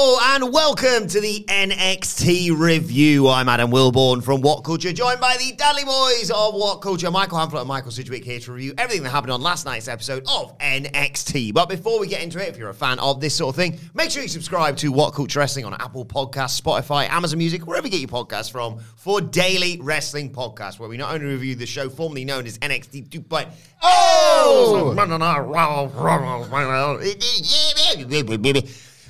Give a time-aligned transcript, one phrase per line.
[0.00, 3.26] Hello and welcome to the NXT review.
[3.26, 7.38] I'm Adam Wilborn from What Culture, joined by the Dudley Boys of What Culture, Michael
[7.38, 10.56] Hamflett and Michael Sidgwick here to review everything that happened on last night's episode of
[10.58, 11.52] NXT.
[11.52, 13.76] But before we get into it, if you're a fan of this sort of thing,
[13.92, 17.88] make sure you subscribe to What Culture Wrestling on Apple Podcasts, Spotify, Amazon Music, wherever
[17.88, 21.66] you get your podcasts from, for daily wrestling podcasts, where we not only review the
[21.66, 23.50] show formerly known as NXT 2.0.
[23.82, 24.94] Oh!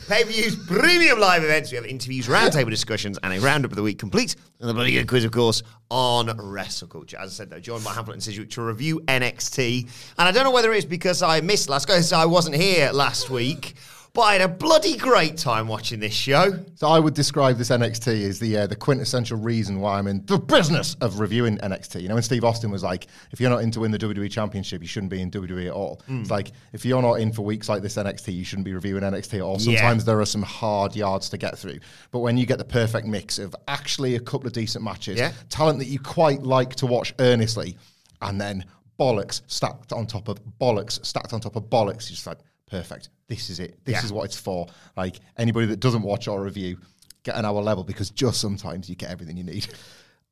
[0.08, 1.70] Pay-per-views, premium live events.
[1.70, 4.36] We have interviews, roundtable discussions, and a roundup of the week complete.
[4.58, 7.18] And the bloody good quiz, of course, on Wrestle Culture.
[7.18, 9.82] As I said, though, joined by Hamflett and Sidgwick to review NXT.
[10.18, 13.28] And I don't know whether it's because I missed last, because I wasn't here last
[13.28, 13.74] week,
[14.18, 16.50] but I had a bloody great time watching this show.
[16.74, 20.26] So I would describe this NXT as the uh, the quintessential reason why I'm in
[20.26, 22.02] the business of reviewing NXT.
[22.02, 24.28] You know, when Steve Austin was like, "If you're not in to win the WWE
[24.28, 27.42] Championship, you shouldn't be in WWE at all." It's like if you're not in for
[27.42, 29.56] weeks like this NXT, you shouldn't be reviewing NXT at all.
[29.60, 29.76] Yeah.
[29.78, 31.78] Sometimes there are some hard yards to get through,
[32.10, 35.30] but when you get the perfect mix of actually a couple of decent matches, Yeah.
[35.48, 37.76] talent that you quite like to watch earnestly,
[38.20, 38.64] and then
[38.98, 42.38] bollocks stacked on top of bollocks stacked on top of bollocks, you're just like
[42.70, 43.08] perfect.
[43.28, 43.78] This is it.
[43.84, 44.04] This Yeah.
[44.04, 44.66] is what it's for.
[44.96, 46.78] Like anybody that doesn't watch our review,
[47.24, 49.66] get an hour level because just sometimes you get everything you need.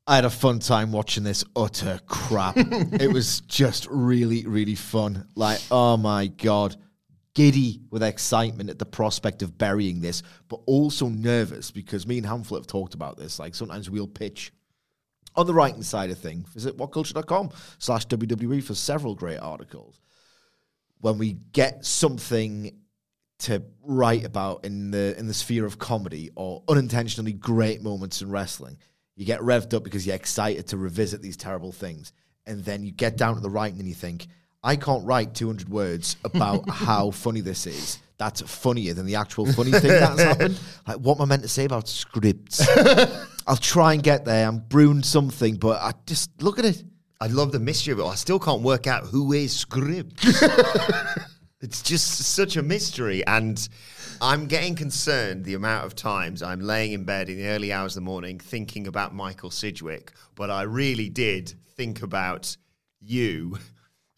[0.07, 2.55] I had a fun time watching this utter crap.
[2.57, 5.27] it was just really, really fun.
[5.35, 6.75] Like, oh my God.
[7.33, 12.25] Giddy with excitement at the prospect of burying this, but also nervous because me and
[12.25, 13.37] Hamflett have talked about this.
[13.37, 14.51] Like, sometimes we'll pitch
[15.35, 16.49] on the writing side of things.
[16.49, 19.99] Visit whatculture.com slash WWE for several great articles.
[20.99, 22.77] When we get something
[23.39, 28.29] to write about in the in the sphere of comedy or unintentionally great moments in
[28.29, 28.77] wrestling.
[29.15, 32.13] You get revved up because you're excited to revisit these terrible things,
[32.45, 34.27] and then you get down to the writing and you think,
[34.63, 37.99] I can't write 200 words about how funny this is.
[38.17, 40.59] That's funnier than the actual funny thing that's happened.
[40.87, 42.65] Like, what am I meant to say about Scrypts?
[43.45, 44.47] I'll try and get there.
[44.47, 46.83] I'm brewing something, but I just look at it.
[47.19, 48.05] I love the mystery of it.
[48.05, 50.23] I still can't work out who is Script.
[51.61, 53.25] it's just such a mystery.
[53.25, 53.67] And
[54.21, 57.97] I'm getting concerned the amount of times I'm laying in bed in the early hours
[57.97, 60.13] of the morning thinking about Michael Sidgwick.
[60.35, 62.55] But I really did think about
[62.99, 63.57] you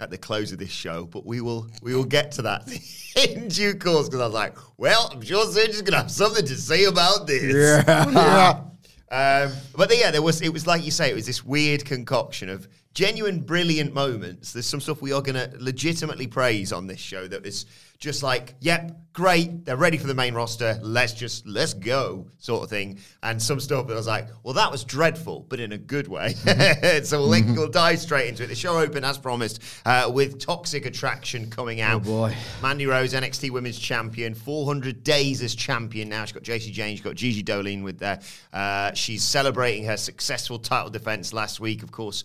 [0.02, 1.06] at the close of this show.
[1.06, 2.68] But we will we will get to that
[3.30, 6.56] in due course because I was like, well, I'm sure going to have something to
[6.56, 7.86] say about this.
[7.88, 8.62] yeah.
[9.12, 10.40] Um, but yeah, there was.
[10.42, 11.10] It was like you say.
[11.10, 14.54] It was this weird concoction of genuine, brilliant moments.
[14.54, 17.66] There's some stuff we are going to legitimately praise on this show that is
[18.00, 19.66] just like, yep, great.
[19.66, 20.80] They're ready for the main roster.
[20.82, 23.00] Let's just let's go, sort of thing.
[23.22, 26.08] And some stuff that I was like, well, that was dreadful, but in a good
[26.08, 26.34] way.
[27.04, 28.48] so we'll, link, we'll dive straight into it.
[28.48, 32.04] The show opened as promised uh, with Toxic Attraction coming out.
[32.08, 32.36] Oh, boy.
[32.62, 36.24] Mandy Rose, NXT Women's Champion, 400 days as champion now.
[36.24, 38.22] She's got Jacy Jayne, she's got Gigi Dolin with there.
[38.54, 42.24] Uh, she's celebrating her successful title defense last week, of course,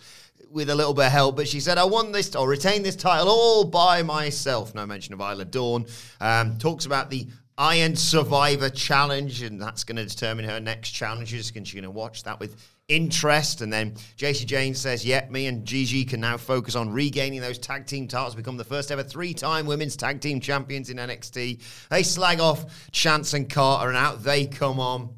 [0.54, 1.36] with a little bit of help.
[1.36, 4.74] But she said, I won this, or retain this title all by myself.
[4.74, 5.86] No mention of Isla Dawn.
[6.20, 7.26] Um, talks about the
[7.58, 11.52] Iron Survivor Challenge, and that's going to determine her next challenges.
[11.54, 12.56] And she's going to watch that with
[12.88, 13.60] interest.
[13.60, 17.58] And then Jacy Jayne says, "Yep, me and Gigi can now focus on regaining those
[17.58, 21.60] tag team titles, become the first ever three-time women's tag team champions in NXT."
[21.90, 25.10] They slag off Chance and Carter, and out they come on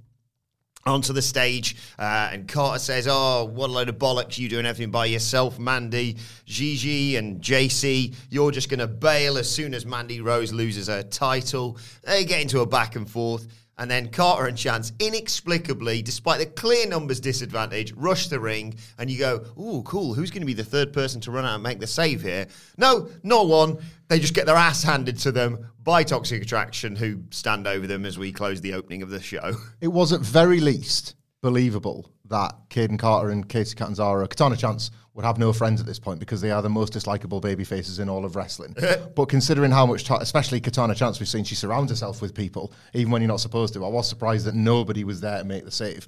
[0.87, 4.39] onto the stage, uh, and Carter says, "Oh, what a load of bollocks!
[4.39, 8.15] You doing everything by yourself, Mandy, Gigi, and Jacy.
[8.31, 12.41] You're just going to bail as soon as Mandy Rose loses her title." They get
[12.41, 13.47] into a back and forth.
[13.79, 18.75] And then Carter and Chance, inexplicably, despite the clear numbers disadvantage, rush the ring.
[18.99, 20.15] And you go, ooh, cool.
[20.15, 22.47] Who's going to be the third person to run out and make the save here?
[22.79, 23.79] No, not one.
[24.09, 28.07] They just get their ass handed to them by Toxic Attraction, who stand over them
[28.07, 29.53] as we close the opening of the show.
[29.81, 35.25] It was at very least believable that Kayden Carter and Casey Catanzaro, Katana Chance, would
[35.25, 38.09] have no friends at this point because they are the most dislikable baby faces in
[38.09, 38.77] all of wrestling.
[39.17, 42.71] but considering how much, ta- especially Katana Chance, we've seen she surrounds herself with people,
[42.93, 45.65] even when you're not supposed to, I was surprised that nobody was there to make
[45.65, 46.07] the save.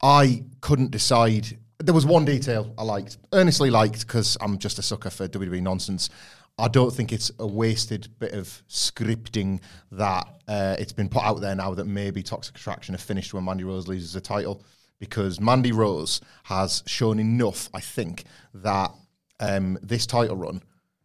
[0.00, 1.58] I couldn't decide.
[1.78, 5.60] There was one detail I liked, earnestly liked, because I'm just a sucker for WWE
[5.60, 6.08] nonsense.
[6.56, 9.60] I don't think it's a wasted bit of scripting
[9.90, 13.44] that uh, it's been put out there now that maybe Toxic Attraction have finished when
[13.44, 14.62] Mandy Rose loses the title
[14.98, 18.92] because Mandy Rose has shown enough, I think, that
[19.40, 20.62] um, this title run,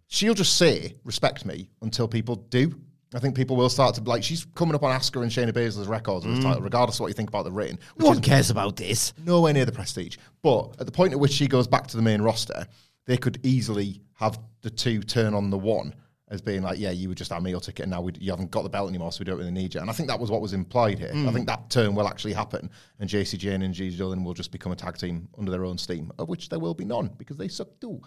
[0.07, 2.79] she'll just say, respect me, until people do.
[3.13, 5.87] I think people will start to, like, she's coming up on Asuka and Shayna Baszler's
[5.87, 7.77] records on this title, regardless of what you think about the reign.
[7.97, 9.11] No one cares about this.
[9.25, 10.15] Nowhere near the prestige.
[10.41, 12.65] But at the point at which she goes back to the main roster,
[13.07, 15.93] they could easily have the two turn on the one
[16.31, 18.51] as being like, yeah, you were just our meal ticket, and now we, you haven't
[18.51, 19.81] got the belt anymore, so we don't really need you.
[19.81, 21.11] And I think that was what was implied here.
[21.27, 24.51] I think that turn will actually happen, and Jacy Jayne and Gigi Dolin will just
[24.51, 27.37] become a tag team under their own steam, of which there will be none because
[27.37, 28.01] they suck too.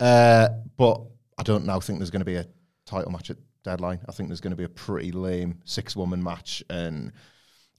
[0.00, 1.02] Uh, but
[1.36, 2.46] I don't now think there's going to be a
[2.86, 4.00] title match at deadline.
[4.08, 7.12] I think there's going to be a pretty lame six woman match, and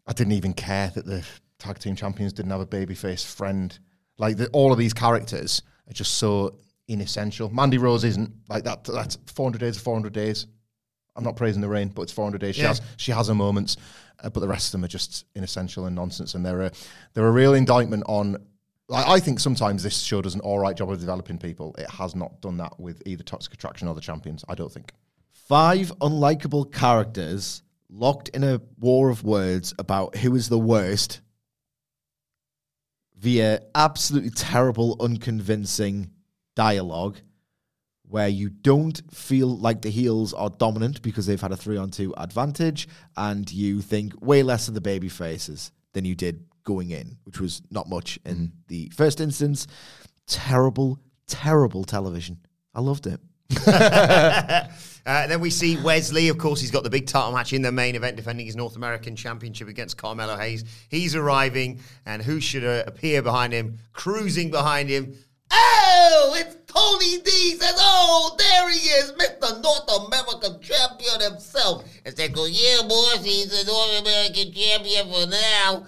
[0.05, 1.25] I didn't even care that the
[1.57, 3.77] tag team champions didn't have a babyface friend.
[4.19, 7.50] Like the, all of these characters are just so inessential.
[7.50, 8.84] Mandy Rose isn't like that.
[8.84, 10.48] That's 400 days of 400 days.
[11.16, 12.56] I'm not praising the reign, but it's 400 days.
[12.56, 12.69] She Yeah.
[12.69, 13.78] has she has her moments,
[14.24, 16.36] uh, but the rest of them are just inessential and nonsense.
[16.36, 16.72] And they're a
[17.13, 18.38] they're a real indictment on.
[18.89, 21.75] Like, I think sometimes this show does an all right job of developing people.
[21.78, 24.45] It has not done that with either Toxic Attraction or the champions.
[24.48, 24.94] I don't think.
[25.30, 31.19] Five unlikable characters locked in a war of words about who is the worst
[33.18, 36.12] via absolutely terrible, unconvincing
[36.57, 37.18] dialogue
[38.09, 41.92] where you don't feel like the heels are dominant because they've had a three on
[41.92, 46.89] two advantage and you think way less of the baby faces than you did going
[46.89, 49.68] in, which was not much in the first instance.
[50.25, 52.39] Terrible, terrible television.
[52.74, 53.19] I loved it.
[55.07, 56.27] Uh, then we see Wes Lee.
[56.27, 58.75] Of course, he's got the big title match in the main event, defending his North
[58.75, 60.65] American Championship against Carmelo Hayes.
[60.89, 65.18] He's arriving, and who should uh, appear behind him, cruising behind him?
[65.49, 67.55] Oh, it's Tony D.
[67.55, 69.61] Says, oh, there he is, Mr.
[69.63, 71.85] North American Champion himself.
[72.05, 75.85] And they go, yeah, boss, he's the North American Champion for now.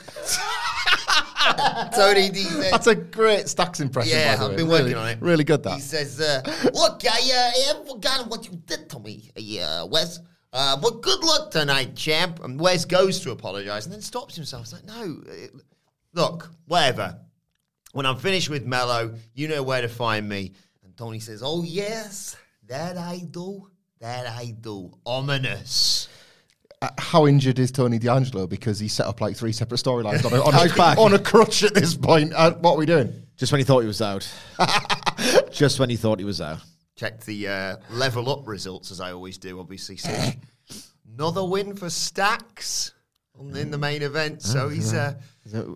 [1.95, 2.43] Tony D.
[2.43, 4.17] says, That's a great Stacks impression.
[4.17, 4.55] Yeah, by the I've way.
[4.57, 5.21] been working Really- on it.
[5.21, 5.63] Really good.
[5.63, 6.41] That He says, uh,
[6.73, 10.19] "Look, I, uh, I haven't forgotten what you did to me, uh, Wes.
[10.51, 14.65] Uh, but good luck tonight, champ." And Wes goes to apologize and then stops himself.
[14.65, 15.57] He's like, "No, uh,
[16.13, 17.19] look, whatever.
[17.91, 20.53] When I'm finished with Melo, you know where to find me."
[20.83, 22.35] And Tony says, "Oh yes,
[22.67, 23.69] that I do.
[23.99, 24.97] That I do.
[25.05, 26.07] Ominous."
[26.81, 28.47] Uh, how injured is Tony D'Angelo?
[28.47, 31.63] Because he set up like three separate storylines on, a, on, a, on a crutch
[31.63, 32.31] at this point.
[32.33, 33.13] Uh, what are we doing?
[33.35, 34.29] Just when he thought he was out.
[35.51, 36.59] Just when he thought he was out.
[36.95, 39.59] Check the uh, level up results as I always do.
[39.59, 40.33] Obviously, see
[41.13, 42.93] another win for Stacks
[43.55, 44.41] in the main event.
[44.41, 45.15] So he's uh,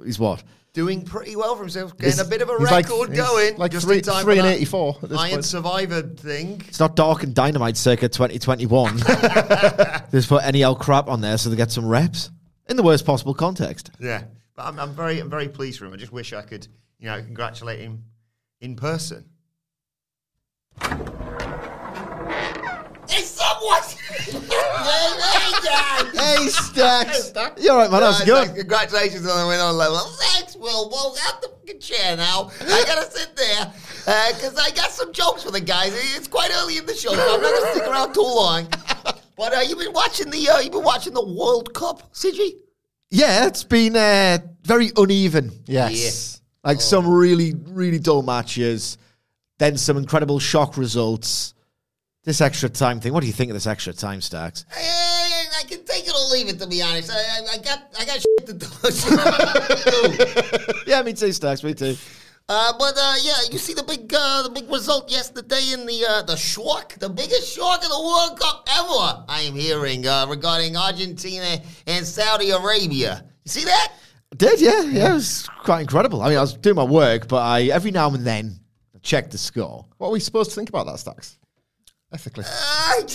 [0.05, 0.43] He's what?
[0.73, 3.57] Doing pretty well for himself, getting a bit of a He's like- record going.
[3.57, 5.45] like just three- in time three for and that 84 at this Iron point.
[5.45, 6.61] Survivor thing.
[6.67, 8.97] It's not Dark and Dynamite circa 2021.
[10.11, 12.29] Just put any old crap on there so they get some reps
[12.69, 13.91] in the worst possible context.
[13.99, 14.23] Yeah,
[14.55, 15.93] but I'm, I'm very, I'm very pleased for him.
[15.93, 16.67] I just wish I could,
[16.99, 18.03] you know, congratulate him
[18.61, 19.25] in person.
[23.65, 23.95] It's
[24.81, 26.13] someone.
[26.13, 27.31] Hey, Stacks.
[27.61, 28.01] You all right, man?
[28.01, 28.45] How's it Uh, going?
[28.47, 29.99] thanks, Congratulations on the win on level.
[29.99, 30.89] Thanks, Will.
[30.89, 32.51] Well, out the fucking chair now.
[32.61, 33.73] I gotta sit there
[34.33, 35.93] because I got some jokes for the guys.
[36.15, 38.67] It's quite early in the show, so I'm not gonna stick around too long.
[39.35, 42.53] But uh, you've been watching the uh, you've been watching the World Cup, Sidge.
[43.09, 45.51] Yeah, it's been uh, very uneven.
[45.65, 46.39] Yes.
[46.63, 48.99] Like some really, really dull matches,
[49.57, 51.52] then some incredible shock results.
[52.25, 53.11] This extra time thing.
[53.11, 54.63] What do you think of this extra time, Stacks?
[54.73, 56.57] Eh, I can take it or leave it.
[56.59, 58.67] To be honest, I, I, I got I got shit to do.
[60.87, 61.63] Yeah, me too, Stacks.
[61.63, 61.97] Me too.
[62.47, 66.05] Uh, but uh, yeah, you see the big uh, the big result yesterday in the
[66.07, 69.25] uh, the shark, the biggest shark of the World Cup ever.
[69.27, 73.25] I am hearing uh, regarding Argentina and Saudi Arabia.
[73.43, 73.93] You see that?
[74.37, 75.11] Did yeah, yeah.
[75.11, 76.21] It was quite incredible.
[76.21, 78.59] I mean, I was doing my work, but I every now and then
[79.01, 79.85] check the score.
[79.97, 81.37] What are we supposed to think about that, Stacks?
[82.13, 82.45] Ethically.
[82.47, 83.07] I am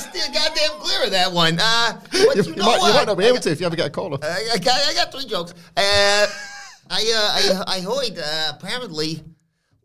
[0.00, 1.58] still goddamn clear of that one.
[1.60, 3.66] Uh, but You, you, you know might, you might not be able to if you
[3.66, 4.18] ever get a caller.
[4.20, 5.52] I, I got I got three jokes.
[5.76, 6.26] Uh,
[6.90, 9.22] I uh, I I heard uh, apparently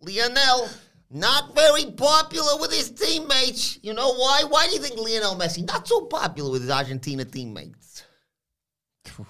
[0.01, 0.69] Lionel
[1.11, 3.77] not very popular with his teammates.
[3.83, 4.43] You know why?
[4.49, 8.03] Why do you think Lionel Messi not so popular with his Argentina teammates?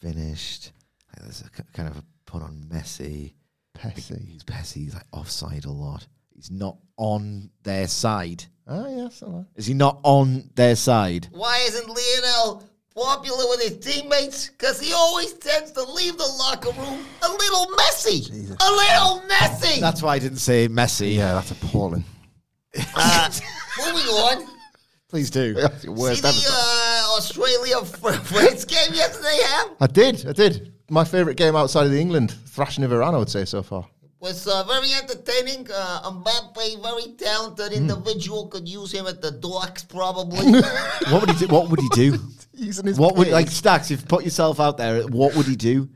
[0.00, 0.72] Finished.
[1.20, 3.34] There's a kind of a put on Messi.
[3.76, 4.26] Pessy.
[4.26, 4.84] He's Messi.
[4.84, 6.06] He's like offside a lot.
[6.38, 8.44] He's not on their side.
[8.68, 9.24] Ah, yes.
[9.24, 9.46] all right.
[9.56, 11.26] Is he not on their side?
[11.32, 12.62] Why isn't Lionel
[12.94, 14.48] popular with his teammates?
[14.50, 18.22] Because he always tends to leave the locker room a little messy.
[18.60, 19.80] A little messy.
[19.80, 21.08] That's why I didn't say messy.
[21.08, 22.04] Yeah, that's appalling.
[22.94, 23.30] Uh,
[23.78, 24.46] moving on.
[25.08, 25.54] Please do.
[25.54, 26.38] That's the See the ever.
[26.52, 29.70] uh, Australia France game yesterday, Ham?
[29.80, 30.24] I did.
[30.24, 30.72] I did.
[30.88, 33.88] My favourite game outside of the England thrashing of Iran, I would say so far.
[34.20, 35.68] Was uh, very entertaining.
[35.72, 38.48] Uh, Mbappe, very talented individual.
[38.48, 40.60] Could use him at the docks probably.
[41.10, 41.52] What would he do?
[41.54, 42.18] What would he do?
[42.52, 43.92] Using his What would like Stacks?
[43.92, 45.88] If you put yourself out there, what would he do?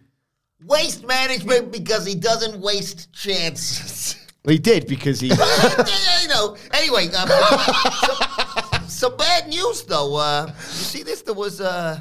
[0.67, 4.17] waste management because he doesn't waste chances.
[4.45, 5.31] Well, he did because he.
[5.33, 6.57] I know.
[6.73, 10.17] Anyway, um, some, some bad news though.
[10.17, 11.23] Uh, you see this?
[11.23, 12.01] There was uh,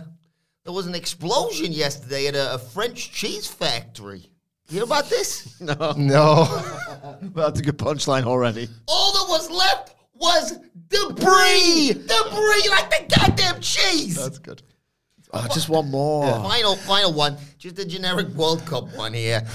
[0.63, 4.30] there was an explosion yesterday at a, a French cheese factory.
[4.71, 5.59] You hear about this?
[5.61, 5.75] No.
[5.97, 8.69] well, that's a good punchline already.
[8.87, 11.93] All that was left was debris.
[11.93, 14.15] Debris like the goddamn cheese.
[14.15, 14.63] That's good.
[15.33, 16.25] Oh, just one more.
[16.43, 17.37] Final, final one.
[17.57, 19.45] Just a generic World Cup one here.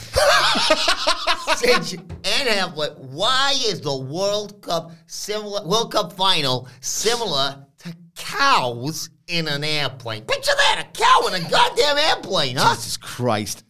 [1.57, 5.67] Since and Hamflett, why is the World Cup similar?
[5.67, 10.25] World Cup final similar to cows in an airplane?
[10.25, 12.75] Picture that, a cow in a goddamn airplane, huh?
[12.75, 13.65] Jesus Christ.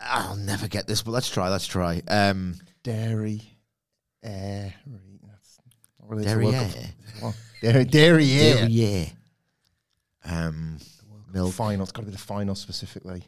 [0.00, 1.48] I'll never get this, but let's try.
[1.48, 2.02] Let's try.
[2.08, 3.42] Um, Dairy.
[4.22, 4.74] Air.
[5.26, 5.58] That's
[6.00, 6.70] not really Dairy air.
[7.22, 8.66] Well, Dairy, dairy air.
[8.68, 9.04] yeah.
[10.24, 10.78] Um,
[11.32, 11.82] milk Final.
[11.82, 13.24] It's got to be the final specifically.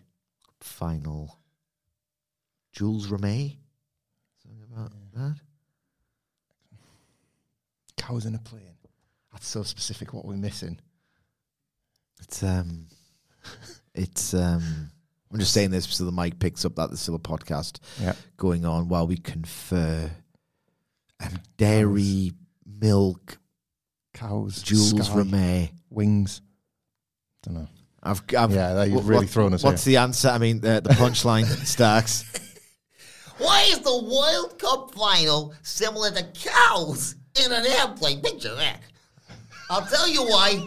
[0.61, 1.39] final.
[2.73, 3.57] Jules Rimet.
[4.43, 5.37] Something about that.
[7.97, 8.77] Cows in a plane.
[9.33, 10.12] That's so specific.
[10.15, 10.79] What we're missing.
[12.23, 12.87] It's um,
[13.95, 14.91] it's um.
[15.32, 18.14] I'm just saying this so the mic picks up that there's still a podcast Yeah.
[18.37, 20.10] going on while we confer.
[21.20, 22.32] Um, dairy,
[22.66, 23.38] milk,
[24.14, 24.60] Cows.
[24.62, 25.70] Jules sky, Rimet.
[25.90, 26.40] Wings.
[27.44, 27.68] Don't know.
[28.02, 30.28] I've, I've Yeah, that- you've what- really what- thrown us What's the answer?
[30.28, 32.25] I mean, the, the punchline stacks.
[33.38, 38.20] Why is the World Cup final similar to cows in an airplane?
[38.20, 38.80] Picture that.
[39.70, 40.66] I'll tell you why.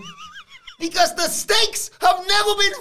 [0.79, 2.73] Because the stakes have never been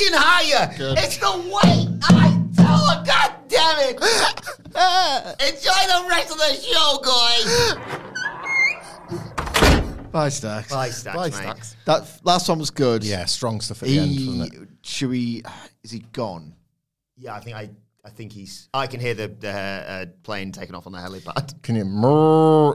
[0.00, 0.70] fucking higher.
[0.98, 3.04] It's the way I tell her.
[3.04, 3.96] God damn it.
[5.48, 7.74] Enjoy the rest of the show, guys.
[10.10, 10.72] Bye, stacks.
[10.72, 11.34] Bye, Stacks, Bye, mate.
[11.34, 11.76] Stacks.
[11.84, 13.04] That last one was good.
[13.04, 14.68] Yeah, strong stuff at the end, He, wasn't it?
[14.82, 15.42] should we?
[15.84, 16.54] Is he gone?
[17.16, 17.70] Yeah, I think I,
[18.04, 18.68] I think he's.
[18.74, 21.62] I can hear the, the uh, plane taking off on the helipad.
[21.62, 21.84] Can you?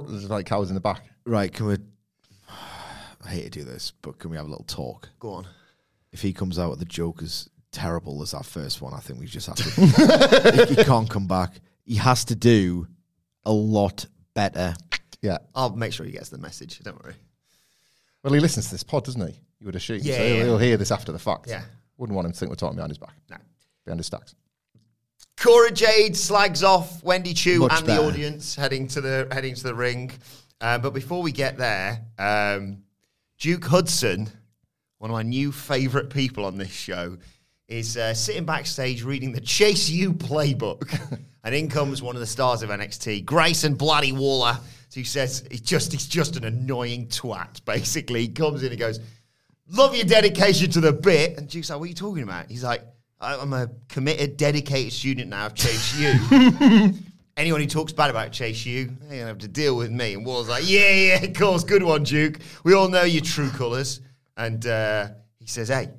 [0.08, 1.04] There's like cows in the back.
[1.26, 1.52] Right.
[1.52, 1.76] Can we?
[3.26, 5.10] I hate to do this, but can we have a little talk?
[5.20, 5.48] Go on.
[6.16, 9.20] If he comes out with the joke as terrible as that first one, I think
[9.20, 10.66] we just have to.
[10.66, 11.56] he, he can't come back.
[11.84, 12.88] He has to do
[13.44, 14.76] a lot better.
[15.22, 15.40] Yeah.
[15.54, 16.80] I'll make sure he gets the message.
[16.80, 17.16] Don't worry.
[18.24, 19.38] Well, he listens to this pod, doesn't he?
[19.60, 20.00] You would assume.
[20.02, 20.44] Yeah, so he'll, yeah.
[20.46, 21.48] he'll hear this after the fact.
[21.50, 21.64] Yeah.
[21.98, 23.16] Wouldn't want him to think we're talking behind his back.
[23.30, 23.36] No.
[23.84, 24.36] Behind his stacks.
[25.36, 28.02] Cora Jade slags off Wendy Choo Much and better.
[28.02, 30.12] the audience heading to the heading to the ring.
[30.62, 32.84] Uh, but before we get there, um,
[33.38, 34.30] Duke Hudson,
[34.98, 37.18] one of my new favourite people on this show,
[37.68, 42.28] is uh, sitting backstage reading the Chase U playbook, and in comes one of the
[42.28, 44.58] stars of NXT, Grayson Bloody Waller,
[44.94, 47.64] who says he's just he's just an annoying twat.
[47.66, 49.00] Basically, he comes in and goes,
[49.70, 52.64] "Love your dedication to the bit," and Duke's like, "What are you talking about?" He's
[52.64, 52.84] like,
[53.20, 56.94] "I- "I'm a committed, dedicated student now of Chase U."
[57.38, 60.14] Anyone who talks bad about Chase U, they're gonna have to deal with me.
[60.14, 62.40] And Wall's like, yeah, yeah, of course, good one, Duke.
[62.64, 64.00] We all know your true colours.
[64.38, 65.90] And uh, he says, hey,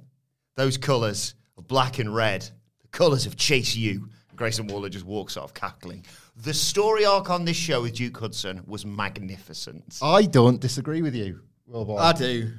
[0.56, 2.48] those colours are black and red,
[2.82, 4.08] the colours of Chase U.
[4.36, 6.04] Grayson Waller just walks off cackling.
[6.36, 9.98] The story arc on this show with Duke Hudson was magnificent.
[10.02, 12.52] I don't disagree with you, Will I do.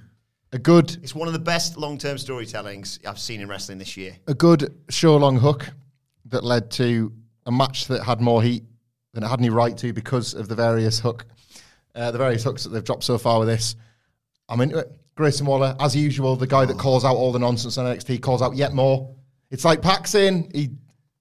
[0.53, 4.17] A good It's one of the best long-term storytellings I've seen in wrestling this year.
[4.27, 5.69] a good show long hook
[6.25, 7.13] that led to
[7.46, 8.63] a match that had more heat
[9.13, 11.25] than it had any right to because of the various hook,
[11.96, 13.75] uh, the various hooks that they've dropped so far with this.
[14.50, 14.91] I'm into it.
[15.17, 16.79] Grayson Waller, as usual, the guy that oh.
[16.79, 19.13] calls out all the nonsense on NXT calls out yet more.
[19.50, 20.69] It's like saying he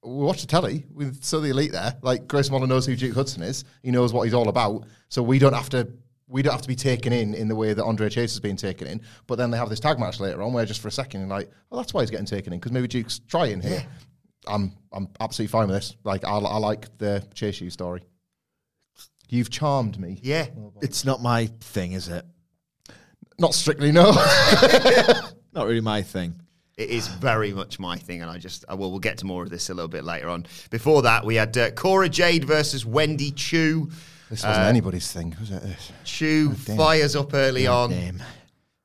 [0.04, 1.96] we watch the telly with so the elite there.
[2.02, 3.64] Like Grayson Waller knows who Duke Hudson is.
[3.82, 4.84] He knows what he's all about.
[5.08, 5.88] So we don't have to
[6.28, 8.56] we don't have to be taken in in the way that Andre Chase has been
[8.56, 9.00] taken in.
[9.26, 11.30] But then they have this tag match later on where just for a second you're
[11.30, 13.84] like, oh, that's why he's getting taken in because maybe Duke's trying here.
[14.46, 15.96] I'm I'm absolutely fine with this.
[16.04, 18.02] Like I, I like the Chase U story.
[19.28, 20.20] You've charmed me.
[20.22, 20.46] Yeah.
[20.82, 22.24] It's not my thing, is it?
[23.38, 24.12] Not strictly no.
[25.52, 26.34] Not really my thing.
[26.76, 29.42] It is very much my thing, and I just uh, well, we'll get to more
[29.42, 30.46] of this a little bit later on.
[30.70, 33.90] Before that, we had uh, Cora Jade versus Wendy Choo.
[34.28, 35.62] this wasn't anybody's thing, was it?
[36.04, 36.76] Choo damn.
[36.76, 37.90] fires up early on.
[37.90, 38.22] Damn.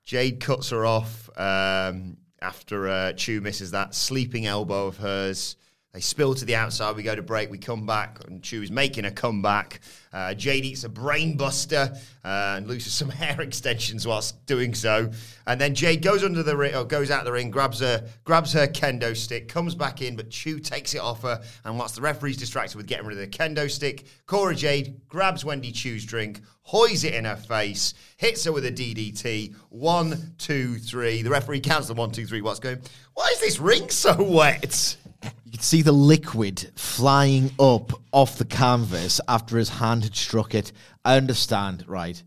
[0.06, 5.58] Jade cuts her off um, after uh, Choo misses that sleeping elbow of hers.
[5.94, 6.96] They spill to the outside.
[6.96, 7.52] We go to break.
[7.52, 9.82] We come back, and Choo's making a comeback.
[10.14, 11.94] Uh, Jade eats a brainbuster
[12.24, 15.12] uh, and loses some hair extensions whilst doing so.
[15.48, 18.08] And then Jade goes under the ring, or goes out of the ring, grabs her,
[18.24, 21.42] grabs her kendo stick, comes back in, but Choo takes it off her.
[21.66, 25.44] And whilst the referee's distracted with getting rid of the kendo stick, Cora Jade grabs
[25.44, 29.56] Wendy Choo's drink, hoys it in her face, hits her with a DDT.
[29.68, 31.22] One, two, three.
[31.22, 32.40] The referee counts the one, two, three.
[32.40, 32.80] What's going?
[33.14, 34.96] Why is this ring so wet?
[35.46, 40.56] You could see the liquid flying up off the canvas after his hand had struck
[40.56, 40.72] it.
[41.04, 42.22] I understand, right?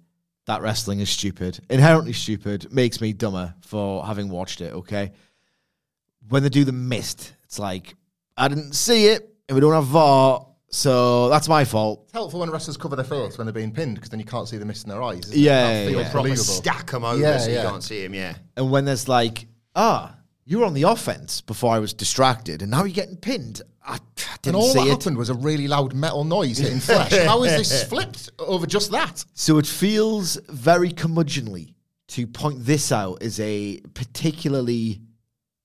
[0.47, 1.59] That wrestling is stupid.
[1.71, 2.73] Inherently stupid.
[2.73, 5.13] Makes me dumber for having watched it, okay?
[6.29, 7.95] When they do the mist, it's like,
[8.37, 12.01] I didn't see it, and we don't have VAR, so that's my fault.
[12.05, 14.49] It's helpful when wrestlers cover their face when they're being pinned because then you can't
[14.49, 15.21] see the mist in their eyes.
[15.21, 15.37] isn't?
[15.39, 16.11] Yeah, That yeah, feels yeah.
[16.11, 17.63] Proper stack them over Yeah, so yeah.
[17.63, 18.13] you can't see him.
[18.15, 18.35] Yeah.
[18.57, 19.47] And when there's like,
[19.77, 23.63] ah, you were on the offense before I was distracted, and now you're getting pinned.
[23.87, 24.91] I, I And didn't all that it.
[24.91, 27.13] happened was a really loud metal noise hitting flesh.
[27.13, 29.25] How is this flipped over just that?
[29.35, 31.75] So it feels very curmudgeonly
[32.09, 35.01] to point this out as a particularly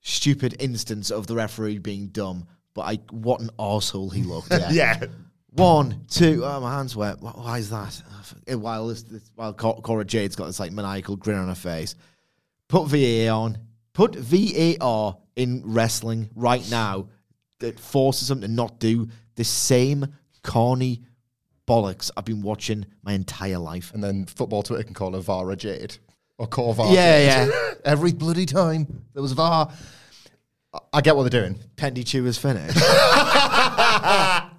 [0.01, 2.47] stupid instance of the referee being dumb.
[2.73, 4.51] But I, what an asshole he looked.
[4.71, 4.99] Yeah.
[5.51, 7.21] one One, two, oh, my hand's wet.
[7.21, 8.01] Why is that?
[8.47, 11.95] While this, this, while Cora Jade's got this like maniacal grin on her face.
[12.67, 13.57] Put VAR on.
[13.99, 17.09] Put VAR in wrestling right now
[17.59, 20.07] that forces them to not do the same
[20.41, 21.01] corny
[21.67, 23.91] bollocks I've been watching my entire life.
[23.93, 25.97] And then football Twitter can call her Vara Jade
[26.37, 26.93] or call VAR.
[26.93, 27.51] Yeah, Jade.
[27.53, 27.73] yeah.
[27.83, 29.69] Every bloody time there was VAR.
[30.73, 31.59] I- I get what they're doing.
[31.75, 32.77] Pendy Chew is finished.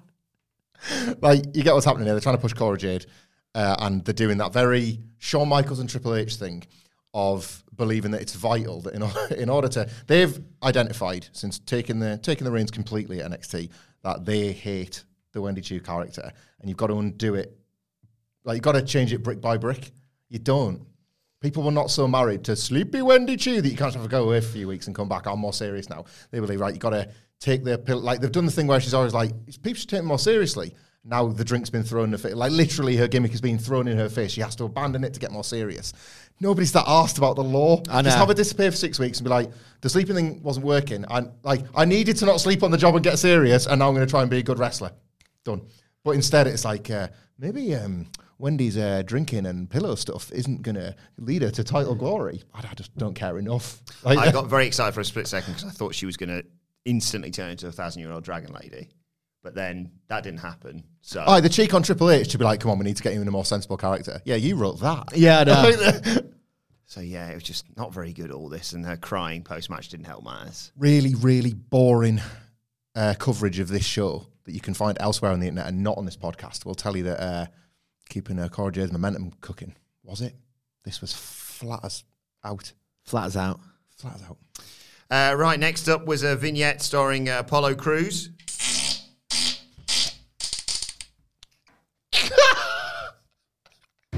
[1.21, 2.13] Like you get what's happening here.
[2.13, 3.05] They're trying to push Cora Jade,
[3.55, 6.63] uh, and they're doing that very Shawn Michaels and Triple H thing
[7.13, 11.99] of believing that it's vital that in, or- in order to they've identified since taking
[11.99, 13.69] the taking the reins completely at NXT
[14.03, 17.57] that they hate the Wendy Choo character, and you've got to undo it.
[18.43, 19.91] Like you've got to change it brick by brick.
[20.29, 20.85] You don't.
[21.41, 24.23] People were not so married to sleepy Wendy Choo that you can't have to go
[24.25, 25.25] away for a few weeks and come back.
[25.25, 26.05] I'm more serious now.
[26.29, 27.99] They believe, right, you've got to take their pill.
[27.99, 29.31] Like they've done the thing where she's always like,
[29.63, 30.75] people should take it more seriously.
[31.03, 32.35] Now the drink's been thrown in her face.
[32.35, 34.31] Like literally her gimmick has been thrown in her face.
[34.31, 35.93] She has to abandon it to get more serious.
[36.39, 37.81] Nobody's that asked about the law.
[37.89, 38.19] I Just know.
[38.19, 41.05] have her disappear for six weeks and be like, the sleeping thing wasn't working.
[41.09, 43.87] And like, I needed to not sleep on the job and get serious, and now
[43.89, 44.91] I'm going to try and be a good wrestler.
[45.43, 45.61] Done.
[46.03, 48.07] But instead, it's like uh, maybe um,
[48.39, 52.41] Wendy's uh, drinking and pillow stuff isn't going to lead her to title glory.
[52.53, 53.81] I, I just don't care enough.
[54.03, 56.29] Like, I got very excited for a split second because I thought she was going
[56.29, 56.43] to
[56.85, 58.89] instantly turn into a thousand year old dragon lady.
[59.43, 60.83] But then that didn't happen.
[61.01, 63.03] So Aye, the cheek on Triple H to be like, come on, we need to
[63.03, 64.21] get him in a more sensible character.
[64.23, 65.15] Yeah, you wrote that.
[65.15, 66.21] yeah, I know.
[66.91, 68.31] So yeah, it was just not very good.
[68.31, 70.73] All this and her crying post match didn't help matters.
[70.77, 72.19] really, really boring
[72.95, 75.97] uh, coverage of this show that you can find elsewhere on the internet and not
[75.97, 77.45] on this podcast We'll tell you that uh,
[78.09, 79.73] keeping uh, Cora Jade's momentum cooking.
[80.03, 80.35] Was it?
[80.83, 82.03] This was flat as
[82.43, 82.73] out.
[83.03, 83.61] Flat as out.
[83.95, 84.37] Flat as out.
[85.09, 88.30] Uh, right, next up was a vignette starring uh, Apollo Crews.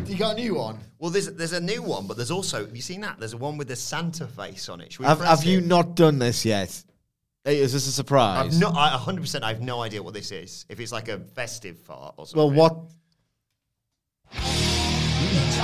[0.06, 0.80] You got a new one?
[1.00, 3.20] Well, there's there's a new one, but there's also have you seen that?
[3.20, 5.00] There's a one with the Santa face on it.
[5.00, 5.66] We Have, press have you it?
[5.66, 6.84] not done this yet?
[7.46, 8.54] Hey, is this a surprise?
[8.54, 10.66] I've no, I 100% I have no idea what this is.
[10.70, 12.38] If it's like a festive fart or something.
[12.38, 12.78] well, what?
[14.36, 15.56] It's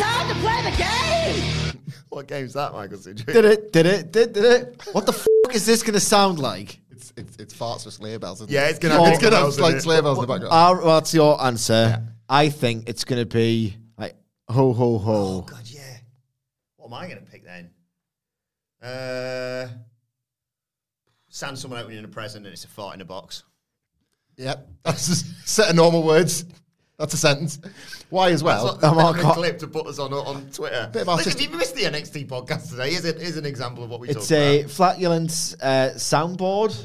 [0.00, 1.76] time to play the game!
[2.08, 3.34] What game's that, Michael Sidgwick?
[3.36, 3.72] Did it?
[3.72, 4.10] Did it?
[4.10, 4.82] Did, did it?
[4.92, 5.12] What the
[5.44, 6.79] fuck is this going to sound like?
[7.00, 8.70] It's, it's, it's farts with sleigh bells, isn't Yeah, it?
[8.70, 9.80] it's gonna have it's gonna have bells in like it.
[9.82, 10.52] sleigh bells in the background.
[10.52, 12.02] Our, what's your answer?
[12.28, 14.14] I think it's going to be like
[14.48, 15.12] ho ho ho.
[15.14, 15.80] Oh god, yeah.
[16.76, 17.70] What am I going to pick then?
[18.82, 19.68] Uh,
[21.28, 23.44] sand someone opening a present and it's a fart in a box.
[24.36, 25.14] Yep, that's a
[25.48, 26.44] set of normal words.
[27.00, 27.58] That's a sentence.
[28.10, 28.74] Why as well?
[28.76, 30.88] That's not I'm the all- clip to put us on on Twitter.
[30.92, 33.82] Bit of Like, if you missed the NXT podcast today, is it is an example
[33.82, 34.70] of what we It's talked a about.
[34.70, 36.76] flatulence uh, soundboard.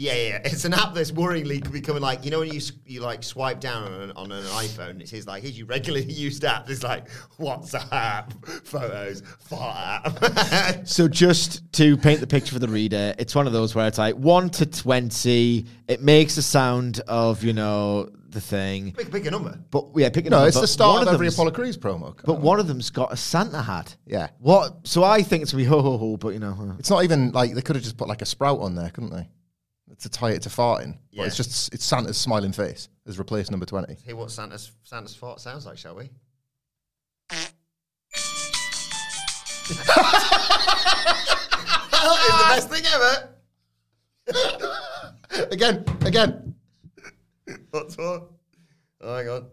[0.00, 0.40] Yeah, yeah, yeah.
[0.44, 3.82] It's an app that's worryingly becoming like you know when you you like swipe down
[3.92, 6.70] on an, on an iPhone, it says like here's your regularly used app.
[6.70, 8.32] It's like WhatsApp,
[8.64, 10.86] photos, fart app.
[10.86, 13.98] So just to paint the picture for the reader, it's one of those where it's
[13.98, 15.66] like one to twenty.
[15.88, 19.58] It makes a sound of you know the thing, pick, pick a number.
[19.70, 20.48] but yeah, pick it no, up.
[20.48, 22.14] it's but the start one of every them's- Apollo Crews promo.
[22.24, 23.96] But one of them's got a Santa hat.
[24.06, 24.28] Yeah.
[24.38, 24.86] What?
[24.86, 26.76] So I think it's gonna be ho ho ho, but you know.
[26.78, 29.10] It's not even like they could have just put like a sprout on there, couldn't
[29.10, 29.28] they?
[30.00, 30.98] To tie it to farting.
[31.10, 31.22] Yeah.
[31.22, 33.96] But it's just it's Santa's smiling face has replaced number twenty.
[34.04, 36.10] Hear what Santa's Santa's fart sounds like, shall we?
[39.70, 39.86] it's
[42.28, 43.28] the best thing ever.
[45.50, 46.47] again, again.
[47.70, 48.30] What's what?
[49.00, 49.46] Oh, hang on.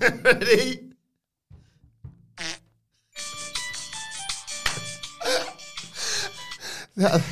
[0.22, 0.86] Ready?
[6.96, 7.22] That,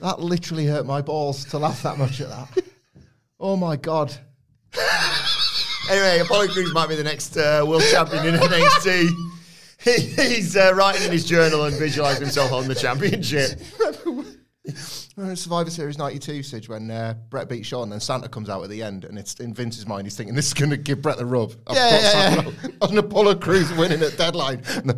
[0.00, 2.64] that literally hurt my balls to laugh that much at that.
[3.40, 4.14] Oh my god.
[5.90, 9.10] Anyway, Apollo Crews might be the next uh, world champion in NXT.
[9.82, 13.60] He, he's uh, writing in his journal and visualising himself on the championship.
[15.18, 18.68] In Survivor Series 92, Sidge, when uh, Brett beat Shawn and Santa comes out at
[18.68, 21.16] the end and it's in Vince's mind, he's thinking, this is going to give Brett
[21.16, 21.54] the rub.
[21.66, 24.62] I've Yeah, got yeah, Santa on Apollo Crews winning at deadline.
[24.84, 24.92] Do,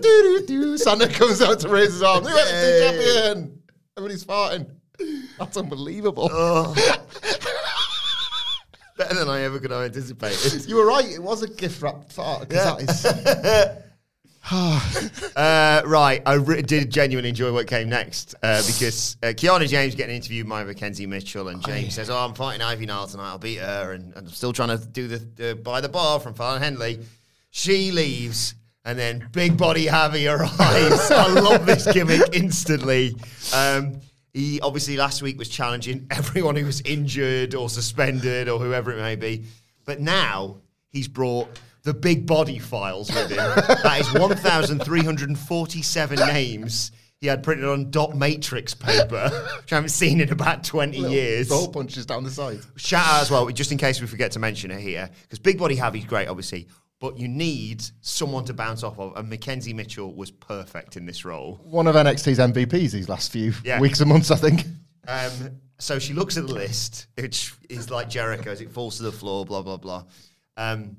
[0.00, 0.78] do, do.
[0.78, 2.24] Santa comes out to raise his arm.
[2.24, 3.60] Champion!
[3.98, 4.70] Everybody's farting.
[5.38, 6.28] That's unbelievable.
[8.96, 10.66] Better than I ever could have anticipated.
[10.66, 12.48] You were right, it was a gift wrapped fart.
[12.48, 13.83] 'cause that is.
[15.36, 19.96] Uh, right, I re- did genuinely enjoy what came next uh, because uh, Kiana James
[19.96, 23.30] getting interviewed by Mackenzie Mitchell, and James says, "Oh, I'm fighting Ivy Nile tonight.
[23.30, 26.20] I'll beat her, and, and I'm still trying to do the uh, by the bar
[26.20, 27.00] from Fallon Henley."
[27.50, 28.54] She leaves,
[28.84, 30.60] and then Big Body Javi arrives.
[31.10, 33.16] I love this gimmick instantly.
[33.52, 34.00] Um,
[34.32, 38.98] he obviously last week was challenging everyone who was injured or suspended or whoever it
[38.98, 39.46] may be,
[39.84, 40.58] but now
[40.90, 41.48] he's brought
[41.84, 43.36] the big body files with him.
[43.36, 49.30] that is 1,347 names he had printed on dot matrix paper,
[49.62, 51.48] which I haven't seen in about 20 years.
[51.48, 52.58] Ball punches down the side.
[52.76, 55.58] Shout out as well, just in case we forget to mention it here, because Big
[55.58, 56.68] Body Javi's great, obviously,
[57.00, 61.24] but you need someone to bounce off of, and Mackenzie Mitchell was perfect in this
[61.24, 61.60] role.
[61.64, 63.80] One of NXT's MVPs these last few Yeah.
[63.80, 64.64] weeks and months, I think.
[65.08, 65.32] Um,
[65.78, 69.12] so she looks at the list, which is like Jericho as it falls to the
[69.12, 70.04] floor, blah, blah, blah.
[70.58, 70.98] Um,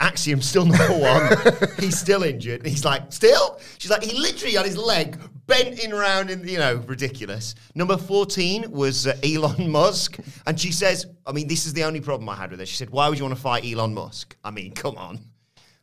[0.00, 1.70] Axiom still number one.
[1.78, 2.66] He's still injured.
[2.66, 3.60] He's like, still?
[3.78, 7.54] She's like, he literally had his leg bent in round and, you know, ridiculous.
[7.74, 10.18] Number 14 was uh, Elon Musk.
[10.46, 12.66] And she says, I mean, this is the only problem I had with her.
[12.66, 14.36] She said, why would you want to fight Elon Musk?
[14.42, 15.20] I mean, come on.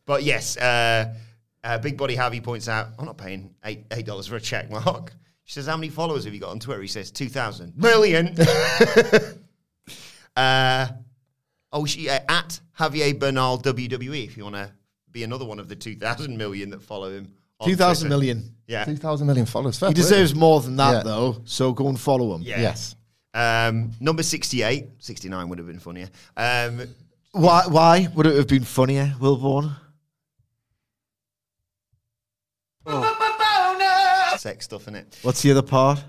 [0.06, 1.14] But yes, uh,
[1.64, 5.14] uh, Big Body Javi points out, I'm not paying eight, $8 for a check mark.
[5.44, 6.82] She says, how many followers have you got on Twitter?
[6.82, 7.78] He says, 2,000.
[7.78, 8.36] Million.
[10.36, 10.88] uh,
[11.72, 14.72] oh, she, uh, at Javier Bernal WWE, if you want to
[15.12, 17.34] be another one of the 2,000 million that follow him.
[17.64, 18.12] Two thousand
[18.68, 18.86] Yeah.
[18.86, 19.80] 2,000 million followers.
[19.80, 20.02] Fair He play.
[20.04, 21.04] deserves more than that Yeah.
[21.04, 21.42] though.
[21.46, 22.44] So go and follow him.
[22.44, 22.62] Yeah.
[22.62, 22.96] Yes.
[23.34, 26.10] Um, number 68, 69 would have been funnier.
[26.36, 26.82] Um,
[27.32, 27.64] Why?
[27.68, 29.76] Why would it have been funnier, Wilborn?
[34.38, 35.18] sex stuff in it.
[35.24, 36.04] What's the other part?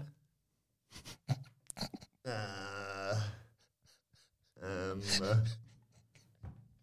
[2.27, 3.15] Uh,
[4.63, 5.37] um, uh,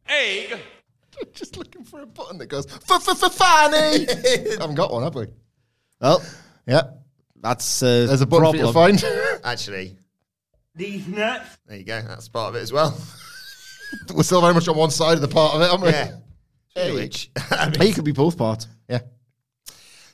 [1.34, 4.06] Just looking for a button that goes, for, for, for funny.
[4.60, 5.28] haven't got one, have we?
[6.02, 6.22] Well,
[6.68, 6.82] Yeah.
[7.42, 8.74] that's uh, There's a button problem.
[8.74, 9.42] for you to find.
[9.46, 9.98] actually,
[10.76, 11.58] These nuts.
[11.68, 12.02] there you go.
[12.02, 12.98] That's part of it as well.
[14.14, 15.90] We're still very much on one side of the part of it, aren't we?
[15.90, 16.94] yeah.
[16.94, 18.68] Which, I mean, Hey, it could be both parts.
[18.90, 19.00] Yeah.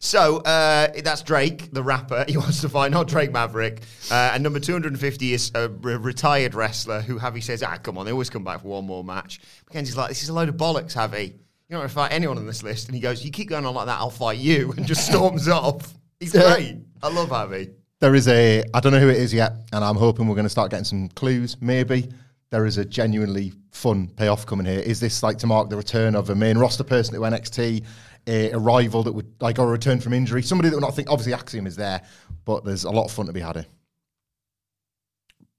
[0.03, 2.25] So uh, that's Drake, the rapper.
[2.31, 3.83] He wants to find not Drake Maverick.
[4.09, 8.05] Uh, and number 250 is a re- retired wrestler who Javi says, ah, come on,
[8.05, 9.39] they always come back for one more match.
[9.69, 11.33] Mackenzie's like, this is a load of bollocks, Javi.
[11.69, 12.87] You're not going to fight anyone on this list.
[12.87, 14.73] And he goes, you keep going on like that, I'll fight you.
[14.77, 15.93] And just storms off.
[16.19, 16.77] He's great.
[17.03, 17.71] I love Javi.
[17.99, 20.45] There is a, I don't know who it is yet, and I'm hoping we're going
[20.45, 21.57] to start getting some clues.
[21.61, 22.09] Maybe
[22.49, 24.79] there is a genuinely fun payoff coming here.
[24.79, 27.85] Is this like to mark the return of a main roster person to NXT,
[28.27, 30.95] a, a rival that would like or a return from injury, somebody that would not
[30.95, 31.09] think.
[31.09, 32.01] Obviously, Axiom is there,
[32.45, 33.65] but there's a lot of fun to be had here.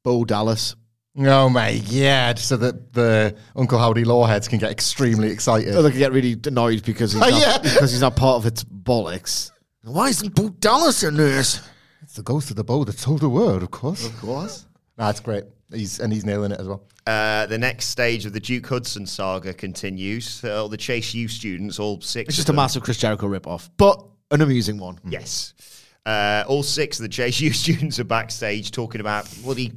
[0.03, 0.75] Bo Dallas.
[1.19, 2.39] Oh my god!
[2.39, 5.75] So that the Uncle Howdy lawheads can get extremely excited.
[5.75, 7.59] Oh, they can get really annoyed because he's, not, yeah.
[7.59, 9.51] because he's not part of its bollocks.
[9.85, 11.61] Why isn't Bo Dallas in this?
[12.03, 14.07] It's the ghost of the bow that told the world, of course.
[14.07, 14.67] Of course.
[14.97, 15.45] That's great.
[15.73, 16.83] He's and he's nailing it as well.
[17.07, 20.43] Uh, the next stage of the Duke Hudson saga continues.
[20.45, 22.29] Uh, all the Chase U students, all six.
[22.29, 24.99] It's of just a them- massive Chris Jericho ripoff, but an amusing one.
[25.09, 25.55] Yes.
[26.05, 29.73] Uh, all six of the Chase U students are backstage talking about bloody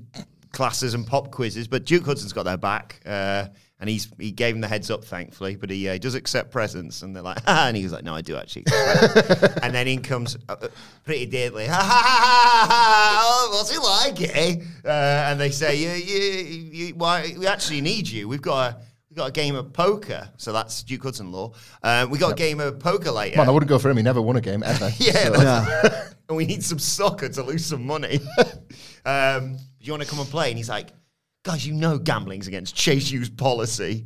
[0.52, 3.00] classes and pop quizzes, but Duke Hudson's got their back.
[3.06, 3.48] Uh,
[3.80, 7.02] and he's he gave him the heads up, thankfully, but he uh, does accept presents.
[7.02, 8.64] And they're like, ah, and he was like, no, I do actually.
[8.68, 10.68] accept presents." and then in comes uh, uh,
[11.04, 14.64] pretty deadly, ha ha ha ha ha, oh, what's he like, eh?
[14.86, 16.42] Uh, and they say, yeah, yeah,
[16.88, 18.28] you, why, we actually need you.
[18.28, 18.78] We've got a,
[19.10, 20.30] we've got a game of poker.
[20.38, 21.54] So that's Duke Hudson law.
[21.84, 23.38] Uh, we got a game of poker later.
[23.38, 23.98] Man, I wouldn't go for him.
[23.98, 24.90] He never won a game ever.
[24.98, 28.20] Yeah, So- that's- and we need some soccer to lose some money.
[29.06, 30.50] um, do you want to come and play?
[30.50, 30.88] And he's like,
[31.46, 34.06] guys, you know gambling's against Chase U's policy.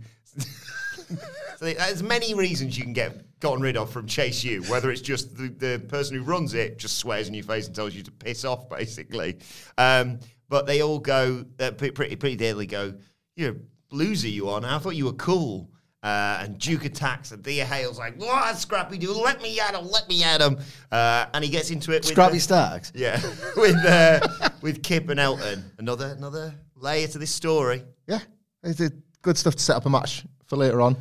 [1.58, 5.02] so there's many reasons you can get gotten rid of from Chase U, whether it's
[5.02, 8.04] just the, the person who runs it just swears in your face and tells you
[8.04, 9.40] to piss off, basically.
[9.78, 12.94] Um, but they all go, uh, pretty, pretty, pretty deadly go,
[13.36, 13.56] you're a
[13.96, 14.76] bluesy you are now.
[14.76, 15.72] I thought you were cool.
[16.02, 19.12] Uh, and Duke attacks, and Thea Hale's like, "What, Scrappy Doo?
[19.12, 19.86] Let me at him!
[19.92, 20.58] Let me at him!"
[20.90, 22.06] Uh, and he gets into it.
[22.06, 22.94] With Scrappy the- Starks.
[22.96, 23.20] yeah,
[23.58, 24.22] with uh,
[24.62, 25.70] with Kit and Elton.
[25.78, 27.84] Another another layer to this story.
[28.08, 28.20] Yeah,
[28.64, 28.82] it's
[29.22, 30.96] good stuff to set up a match for later on.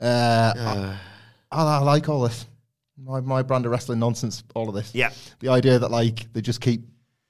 [0.00, 0.98] Uh, I,
[1.50, 2.46] I, I like all this.
[2.96, 4.94] My, my brand of wrestling nonsense, all of this.
[4.94, 5.10] Yeah.
[5.40, 6.82] The idea that like they just keep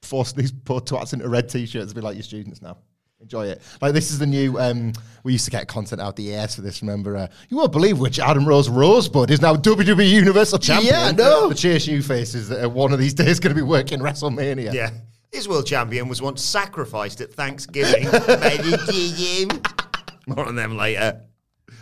[0.02, 2.78] forcing these poor twats into red t-shirts to be like your students now.
[3.20, 3.62] Enjoy it.
[3.80, 4.58] Like this is the new.
[4.58, 6.82] Um, we used to get content out the air for this.
[6.82, 7.16] Remember?
[7.16, 10.92] Uh, you won't believe which Adam Rose Rosebud is now WWE Universal Champion.
[10.92, 11.48] Yeah, no.
[11.48, 14.74] The Chase U faces that are one of these days going to be working WrestleMania.
[14.74, 14.90] Yeah.
[15.34, 19.66] His world champion was once sacrificed at Thanksgiving by the GM.
[20.28, 21.22] More on them later.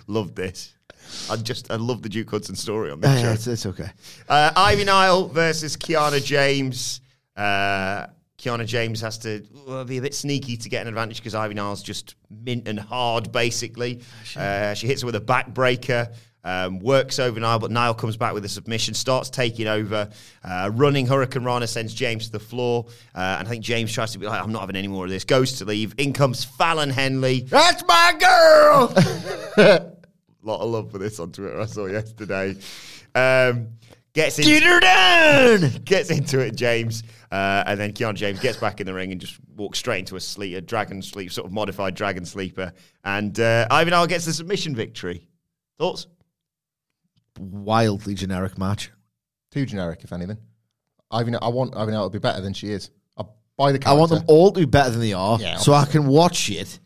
[0.07, 0.75] Love this.
[1.31, 3.33] I just I love the Duke Hudson story on this Yeah, show.
[3.33, 3.91] it's, it's okay.
[4.27, 7.03] Uh, Ivy Nile versus Kiana James.
[7.37, 8.07] Uh,
[8.39, 11.53] Kiana James has to well, be a bit sneaky to get an advantage because Ivy
[11.55, 14.01] Nile's just mint and hard, basically.
[14.35, 16.15] Uh, she hits her with a backbreaker.
[16.45, 20.11] Um, works over Nile, but Nile comes back with a submission, starts taking over.
[20.43, 22.87] Uh, running hurricanrana sends James to the floor.
[23.15, 25.11] Uh, and I think James tries to be like, I'm not having any more of
[25.11, 25.25] this.
[25.25, 25.95] Goes to leave.
[25.99, 27.43] In comes Fallon Henley.
[27.43, 28.93] That's my girl!
[29.57, 29.93] A
[30.43, 31.61] lot of love for this on Twitter.
[31.61, 32.57] I saw yesterday.
[33.15, 33.69] Um,
[34.13, 35.71] gets into, Get her down!
[35.85, 39.21] gets into it, James, uh, and then Kiana James gets back in the ring and
[39.21, 42.73] just walks straight into a sleep, a dragon sleep, sort of modified dragon sleeper,
[43.05, 45.29] and uh, Ivy Nile gets the submission victory.
[45.79, 46.07] Thoughts?
[47.39, 48.91] Wildly generic match.
[49.51, 50.39] Too generic, if anything.
[51.11, 52.91] I Ivy, I want Ivy Nile to be better than she is.
[53.17, 53.25] I
[53.57, 53.91] buy the character.
[53.91, 56.51] I want them all to be better than they are, Yeah, so I can watch
[56.51, 56.81] it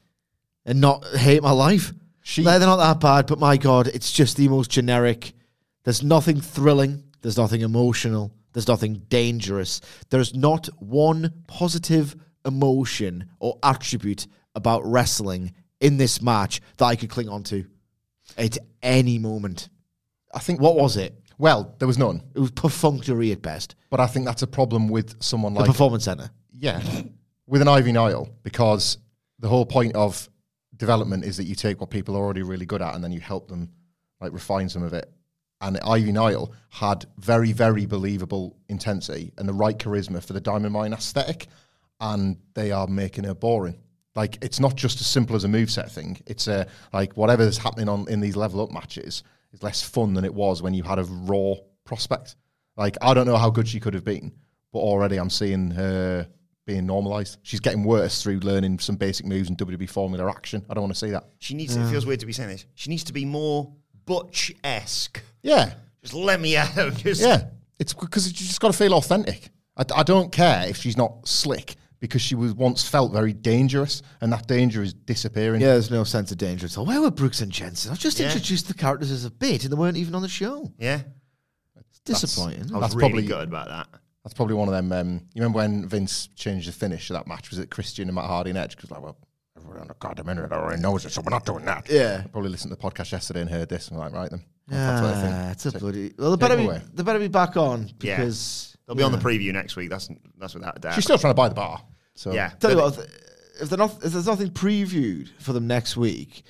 [0.65, 1.93] and not hate my life.
[2.23, 5.33] She- they're not that bad, but my god, it's just the most generic.
[5.85, 7.05] There's nothing thrilling.
[7.23, 8.33] There's nothing emotional.
[8.53, 9.81] There's nothing dangerous.
[10.11, 17.11] There's not one positive emotion or attribute about wrestling in this match that I could
[17.11, 17.67] cling on to
[18.37, 19.69] at any moment.
[20.37, 20.61] I think.
[20.61, 21.19] What was it?
[21.39, 23.75] Well, there was none, It was perfunctory at best.
[23.91, 26.31] but I think that's a problem with someone like The performance center.
[26.53, 26.81] yeah,
[27.47, 28.99] with an Ivy Nile because
[29.39, 30.29] the whole point of
[30.77, 33.21] development is that you take what people are already really good at and then you
[33.21, 33.71] help them
[34.21, 35.11] like refine some of it.
[35.61, 40.73] And Ivy Nile had very, very believable intensity and the right charisma for the Diamond
[40.73, 41.47] Mine aesthetic,
[42.01, 43.79] and they are making her boring.
[44.15, 46.19] Like it's not just as simple as a moveset thing.
[46.27, 50.25] It's a like whatever's happening on in these level up matches is less fun than
[50.25, 51.55] it was when you had a raw
[51.85, 52.37] prospect.
[52.77, 54.33] Like I don't know how good she could have been,
[54.73, 56.29] but already I'm seeing her
[56.67, 57.39] being normalized.
[57.43, 60.65] She's getting worse through learning some basic moves and WWE formula action.
[60.69, 61.25] I don't want to see that.
[61.39, 61.77] She needs.
[61.77, 62.67] It feels weird to be saying this.
[62.75, 63.73] She needs to be more
[64.05, 65.23] Butch esque.
[65.43, 66.75] Yeah, Just let me out.
[66.97, 67.45] Just yeah.
[67.79, 69.51] It's because you just got to feel authentic.
[69.77, 74.03] I, I don't care if she's not slick because she was once felt very dangerous,
[74.21, 75.61] and that danger is disappearing.
[75.61, 76.87] Yeah, there's no sense of danger at all.
[76.87, 77.91] Where were Brooks and Jensen?
[77.93, 78.27] I've just Yeah.
[78.27, 80.73] introduced the characters as a bit, and they weren't even on the show.
[80.79, 81.03] yeah.
[81.79, 82.71] It's disappointing.
[82.73, 83.89] I was That's really probably- good about that.
[84.25, 84.93] That's probably one of them.
[84.93, 87.49] Um, you remember when Vince changed the finish of that match?
[87.51, 88.75] Was it Christian and Matt Hardy and Edge?
[88.77, 89.17] Because like, well,
[89.57, 91.89] everyone on the goddamn internet already knows it, so we're not doing that.
[91.89, 92.23] Yeah.
[92.25, 93.89] I probably listened to the podcast yesterday and heard this.
[93.89, 94.43] and I'm like, right then.
[94.69, 95.33] That's what I think.
[95.33, 96.13] Yeah, it's a So- bloody.
[96.19, 96.65] Well, they better be.
[96.65, 96.83] away.
[96.93, 98.17] They better be back on Yeah.
[98.87, 99.91] Because They'll be on the preview next week.
[99.91, 100.95] That's that's without a doubt.
[100.95, 101.83] She's still trying to buy the bar.
[102.15, 102.51] So yeah.
[102.61, 103.23] Tell you what, if-
[103.59, 106.43] if they're not, if there's nothing previewed for them next week,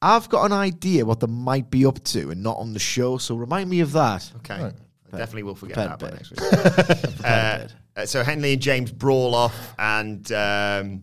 [0.00, 3.18] I've got an idea what they might be up to and not on the show.
[3.18, 4.30] So remind me of that.
[4.36, 4.62] Okay.
[4.62, 4.74] Right.
[5.12, 6.86] I definitely will forget Prepared that by bit.
[6.86, 7.24] next week.
[7.24, 7.66] uh,
[7.96, 11.02] uh, so Henley and James brawl off, and um,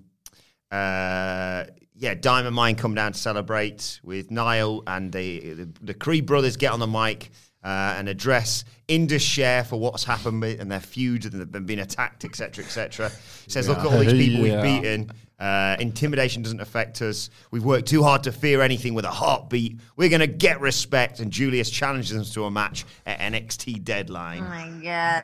[0.71, 1.65] uh,
[1.95, 6.57] yeah, Diamond Mine come down to celebrate with Nile and the the, the Creed brothers
[6.57, 7.31] get on the mic
[7.63, 11.79] uh, and address Indus Sher for what's happened with, and their feud and they've been
[11.79, 13.11] attacked, etc., etc.
[13.47, 14.61] Says, look at all these people Yeah.
[14.61, 15.11] we've beaten.
[15.39, 17.31] Uh, intimidation doesn't affect us.
[17.49, 19.79] We've worked too hard to fear anything with a heartbeat.
[19.95, 21.19] We're going to get respect.
[21.19, 24.43] And Julius challenges them to a match at NXT Deadline.
[24.43, 25.23] Oh my god.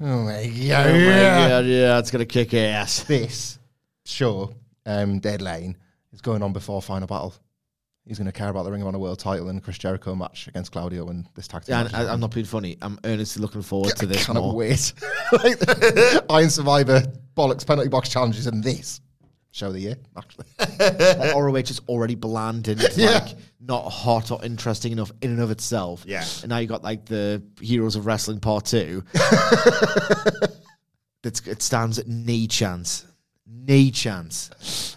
[0.00, 0.86] Oh my god!
[0.86, 3.02] Oh my God, yeah, it's gonna kick ass.
[3.02, 3.58] This
[4.06, 4.54] show,
[4.86, 5.76] um, Deadline,
[6.14, 7.34] is going on before Final Battle.
[8.06, 10.48] He's going to care about the Ring of Honor World Title and Chris Jericho match
[10.48, 11.74] against Claudio and this tag team.
[11.74, 12.76] Yeah, match and I, I'm not being funny.
[12.82, 14.54] I'm earnestly looking forward to this I cannot more.
[14.56, 14.92] wait.
[15.32, 15.58] like,
[16.30, 17.02] Iron Survivor,
[17.36, 19.00] bollocks, penalty box challenges, and this
[19.52, 20.46] show of the year, actually.
[20.80, 23.10] Like, ROH is already bland and it's Yeah.
[23.18, 26.02] like not hot or interesting enough in and of itself.
[26.06, 26.24] Yeah.
[26.42, 29.04] And now you got like the Heroes of Wrestling Part Two.
[31.22, 33.06] it's, it stands at knee chance.
[33.46, 34.96] Knee chance.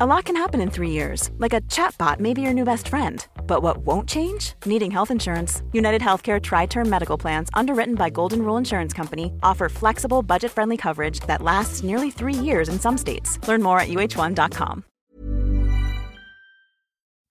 [0.00, 2.88] A lot can happen in three years, like a chatbot may be your new best
[2.88, 3.24] friend.
[3.46, 4.54] But what won't change?
[4.66, 5.62] Needing health insurance.
[5.72, 10.50] United Healthcare Tri Term Medical Plans, underwritten by Golden Rule Insurance Company, offer flexible, budget
[10.50, 13.38] friendly coverage that lasts nearly three years in some states.
[13.46, 14.82] Learn more at uh1.com.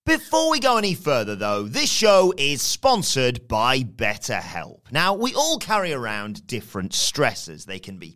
[0.06, 4.90] Before we go any further, though, this show is sponsored by BetterHelp.
[4.90, 7.66] Now, we all carry around different stressors.
[7.66, 8.16] They can be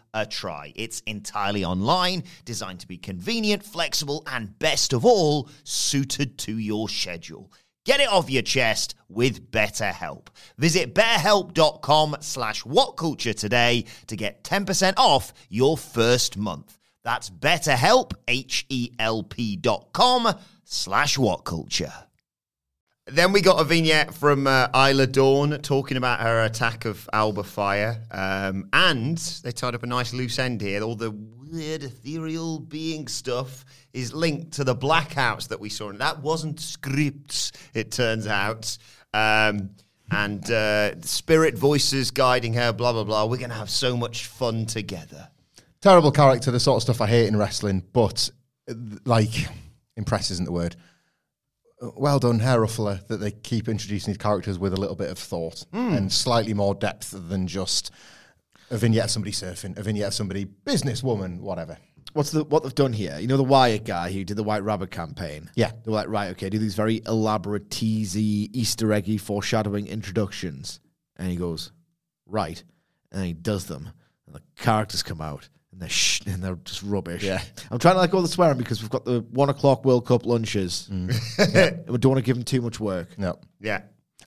[0.13, 0.73] a try.
[0.75, 6.89] It's entirely online, designed to be convenient, flexible, and best of all, suited to your
[6.89, 7.51] schedule.
[7.83, 10.27] Get it off your chest with BetterHelp.
[10.57, 16.77] Visit betterhelp.com slash whatculture today to get 10% off your first month.
[17.03, 20.31] That's betterhelp, H-E-L-P dot com
[20.63, 22.10] slash whatculture.
[23.07, 27.43] Then we got a vignette from uh, Isla Dawn talking about her attack of Alba
[27.43, 27.99] Fyre.
[28.11, 30.83] Um, and they tied up a nice loose end here.
[30.83, 35.89] All the weird ethereal being stuff is linked to the blackouts that we saw.
[35.89, 38.77] And that wasn't Scrypts, it turns out.
[39.13, 39.71] Um,
[40.11, 43.25] and uh, spirit voices guiding her, blah, blah, blah.
[43.25, 45.29] We're going to have so much fun together.
[45.81, 48.29] Terrible character, the sort of stuff I hate in wrestling, but
[49.05, 49.47] like,
[49.97, 50.75] impress isn't the word.
[51.81, 55.17] Well done, hair ruffler, that they keep introducing these characters with a little bit of
[55.17, 55.93] thought hmm.
[55.93, 57.91] and slightly more depth than just
[58.69, 61.77] a vignette of somebody surfing, a vignette of somebody businesswoman, whatever.
[62.13, 63.17] What's the what they've done here?
[63.19, 65.49] You know the Wyatt guy who did the White Rabbit campaign.
[65.55, 65.71] Yeah.
[65.71, 70.79] they were like, right, okay, do these very elaborate, teasy, Easter eggy, foreshadowing introductions,
[71.15, 71.71] and he goes,
[72.25, 72.63] right,
[73.11, 73.91] and he does them,
[74.25, 77.23] and the characters come out, and they're sh- and they're just rubbish.
[77.23, 77.41] Yeah.
[77.69, 80.25] I'm trying to like all the swearing because we've got the one o'clock World Cup
[80.25, 80.89] lunches.
[81.39, 83.17] Yeah, we don't want to give them too much work.
[83.17, 83.39] No.
[83.59, 83.81] Yeah,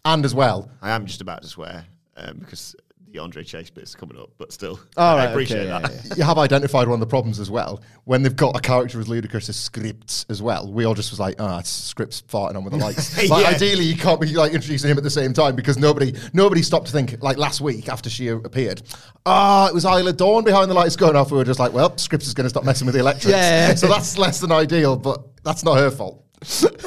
[0.05, 1.85] And as well, I am just about to swear
[2.17, 2.75] um, because
[3.19, 6.05] Andre Chase bit's coming up, but still, All I right, appreciate okay, yeah, that.
[6.07, 6.15] yeah.
[6.17, 7.83] you have identified one of the problems as well.
[8.05, 11.21] When they've got a character as ludicrous as Scrypts as well, we all just was
[11.21, 13.17] like, ah, it's Scrypts farting on with the lights.
[13.31, 13.51] like, Yeah.
[13.51, 16.87] ideally, you can't be like introducing him at the same time because nobody nobody stopped
[16.87, 17.23] to think.
[17.23, 18.83] Like last week after she appeared,
[19.27, 21.31] ah, it was Isla Dawn behind the lights going off.
[21.31, 23.27] We were just like, well, Scrypts is going to stop messing with the electrics.
[23.37, 26.25] Yeah, so that's less than ideal, but that's not her fault.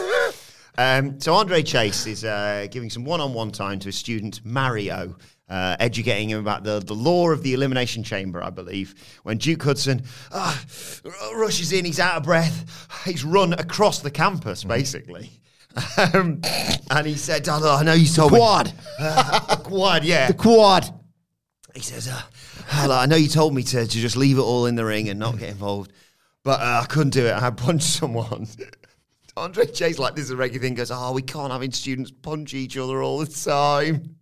[0.80, 5.16] Um, so Andre Chase is uh, giving some one-on-one time to his student Mario,
[5.50, 8.96] uh, educating him about the, the law of the elimination chamber, I believe.
[9.24, 10.54] When Duke Hudson r-
[11.36, 12.88] rushes in, he's out of breath.
[13.06, 15.32] He's run across the campus, basically.
[15.98, 16.42] Um,
[16.90, 18.74] and he said, oh, I know you told Quad, me.
[19.00, 20.28] Uh, quad, yeah.
[20.28, 20.90] the quad.
[21.76, 22.20] He says, uh,
[22.70, 25.10] "Hello, I know you told me to, to just leave it all in the ring
[25.10, 25.94] and not get involved,
[26.44, 27.34] but uh, I couldn't do it.
[27.34, 28.48] I had punched someone.
[29.36, 32.56] Andre Chase, like this is a regular thing, goes, Oh, we can't have students punch
[32.56, 34.17] each other all the time.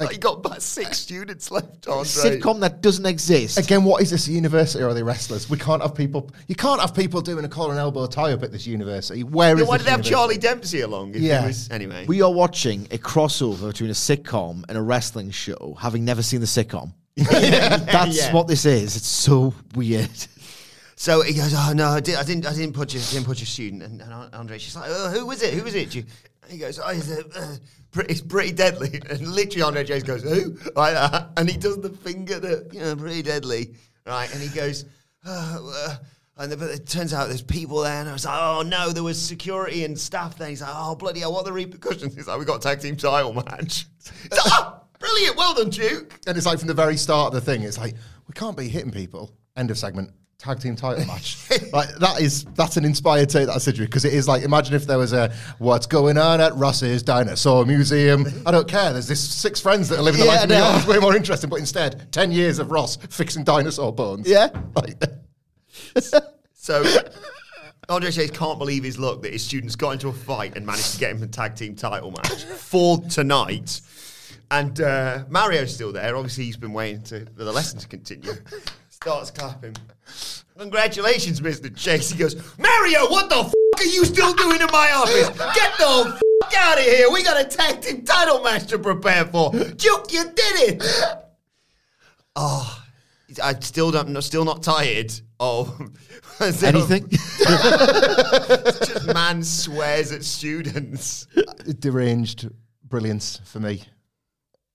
[0.00, 2.04] Like, you got about six students left, Andre.
[2.04, 3.58] Sitcom that doesn't exist.
[3.58, 5.50] Again, what is this a university or are they wrestlers?
[5.50, 6.30] We can't have people.
[6.46, 9.24] You can't have people doing a collar and elbow tie up at this university.
[9.24, 10.02] Where is Then why did they have?
[10.04, 11.10] Charlie Dempsey along?
[11.10, 11.46] if it Yeah.
[11.46, 12.04] was- anyway.
[12.06, 16.40] We are watching a crossover between a sitcom and a wrestling show, having never seen
[16.40, 16.92] the sitcom.
[17.16, 18.32] That's Yeah.
[18.32, 18.96] what this is.
[18.96, 20.10] It's so weird.
[20.94, 23.38] So he goes, "Oh no, I, did, I didn't, I didn't put your, didn't put
[23.38, 25.54] your student." And, and Andre, she's like, oh, "Who was it?
[25.54, 26.04] Who was it?" She,
[26.48, 27.56] he goes, "Oh, it's, uh, uh,
[27.90, 31.78] pretty, it's pretty deadly." And literally, Andre James goes, "Who?" Like that, and he does
[31.80, 33.74] the finger that you know, pretty deadly,
[34.06, 34.32] right?
[34.32, 34.84] And he goes,
[35.24, 35.96] oh, uh,
[36.38, 39.02] and the, it turns out there's people there, and I was like, "Oh no, there
[39.02, 42.28] was security and staff there." He's like, "Oh bloody hell, what are the repercussions?" He's
[42.28, 43.86] like, "We got a tag team title match."
[44.30, 46.18] Like, oh, brilliant, well done, Duke.
[46.26, 47.94] And it's like from the very start of the thing, it's like
[48.28, 49.32] we can't be hitting people.
[49.56, 50.12] End of segment.
[50.38, 51.36] Tag team title match.
[51.72, 54.86] like that is that's an inspired take that century because it is like imagine if
[54.86, 58.24] there was a what's going on at Ross's Dinosaur Museum.
[58.46, 58.92] I don't care.
[58.92, 60.60] There's this six friends that are living the Yeah, life of I me.
[60.60, 60.76] know.
[60.76, 61.50] It's way more interesting.
[61.50, 64.28] But instead, ten years of Ross fixing dinosaur bones.
[64.28, 64.48] Yeah.
[64.76, 65.02] Like,
[66.54, 66.84] So
[67.88, 70.92] Andre Chase can't believe his luck that his students got into a fight and managed
[70.92, 73.80] to get him a tag team title match for tonight.
[74.52, 76.14] And uh, Mario's still there.
[76.14, 78.32] Obviously, he's been waiting to, for the lesson to continue.
[78.88, 79.74] Starts clapping.
[80.58, 81.74] Congratulations, Mr.
[81.76, 82.10] Chase.
[82.10, 85.28] He goes, Mario, what the f- are you still doing in my office?
[85.54, 87.10] Get the f- out of here.
[87.12, 89.52] We got a tag team title match to prepare for.
[89.52, 90.82] Duke, you did it.
[92.34, 92.82] Oh,
[93.42, 94.14] I still don't.
[94.16, 95.80] I'm still not tired of
[96.40, 97.08] Anything?
[97.10, 101.26] Just man swears at students.
[101.78, 102.48] deranged
[102.84, 103.84] brilliance for me.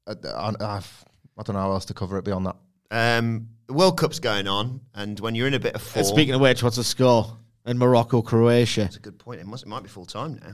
[0.08, 0.88] I, I, I've-
[1.36, 2.56] I don't know how else to cover it beyond that.
[2.94, 6.36] Um, the World Cup's going on, and when you're in a bit of form, Speaking
[6.36, 8.82] of which, what's the score in Morocco, Croatia?
[8.82, 9.42] that's a good point.
[9.42, 9.64] It must.
[9.66, 10.54] It might be full time now.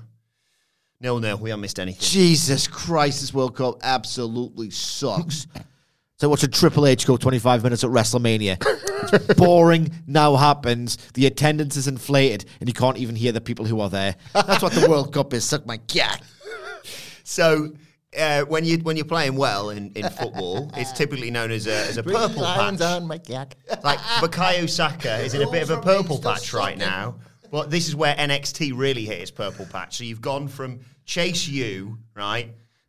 [1.02, 1.38] Nil nil.
[1.38, 2.02] We haven't missed anything.
[2.02, 5.48] Jesus Christ, this World Cup absolutely sucks.
[6.18, 8.58] so watch a Triple H go 25 minutes at WrestleMania.
[9.14, 10.98] It's boring now happens.
[11.14, 14.16] The attendance is inflated, and you can't even hear the people who are there.
[14.34, 15.44] That's what the World Cup is.
[15.44, 16.22] Suck my cat.
[17.24, 17.74] So.
[18.18, 21.74] Uh, when you when you're playing well in, in football, it's typically known as a,
[21.88, 22.80] as a purple patch.
[23.84, 27.16] Like Bukayo Saka is in a bit of a purple patch right now,
[27.52, 29.98] but this is where NXT really hit its purple patch.
[29.98, 32.46] So you've gone from Chase U, right?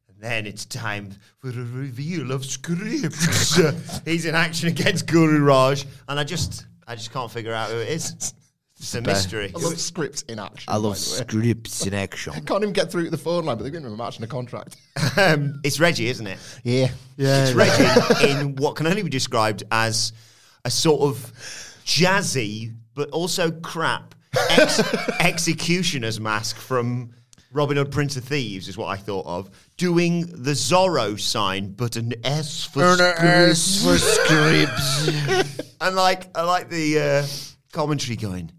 [0.08, 4.02] And then it's time for a reveal of Scrypts.
[4.06, 7.76] He's in action against Guru Raj, and I just I just can't figure out who
[7.76, 8.32] it is.
[8.80, 9.52] It's a mystery.
[9.54, 10.72] I love Scrypts in action.
[10.72, 11.52] I love by the way.
[11.52, 12.32] Scrypts in action.
[12.34, 14.16] I can't even get through to the phone line, but they're giving him a match
[14.16, 14.76] and a contract.
[15.16, 16.38] Um, it's Reggie, isn't it?
[16.62, 16.88] Yeah.
[17.16, 20.12] yeah It's Reggie in what can only be described as
[20.64, 21.16] a sort of
[21.84, 24.14] jazzy but also crap
[24.50, 24.80] ex-
[25.20, 27.10] executioner's mask from
[27.52, 29.50] Robin Hood Prince of Thieves is what I thought of.
[29.76, 33.82] Doing the Zorro sign, but an S for Scrypts.
[33.82, 35.74] for Scrypts.
[35.80, 37.26] And like I like the uh,
[37.72, 38.52] commentary going,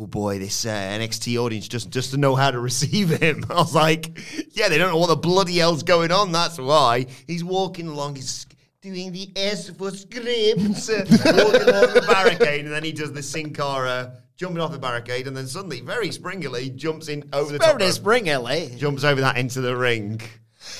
[0.00, 3.44] oh boy, this uh, NXT audience just doesn't know how to receive him.
[3.50, 4.18] I was like,
[4.52, 6.32] yeah, they don't know what the bloody hell's going on.
[6.32, 8.16] That's why he's walking along.
[8.16, 8.46] He's
[8.80, 13.22] doing the S for Scrypts, uh, walking along the barricade, and then he does the
[13.22, 17.58] Sin Cara jumping off the barricade, and then suddenly, very springily, jumps in over the
[17.58, 17.78] top.
[17.78, 18.74] Very rope, spring, LA.
[18.78, 20.18] jumps over that into the ring.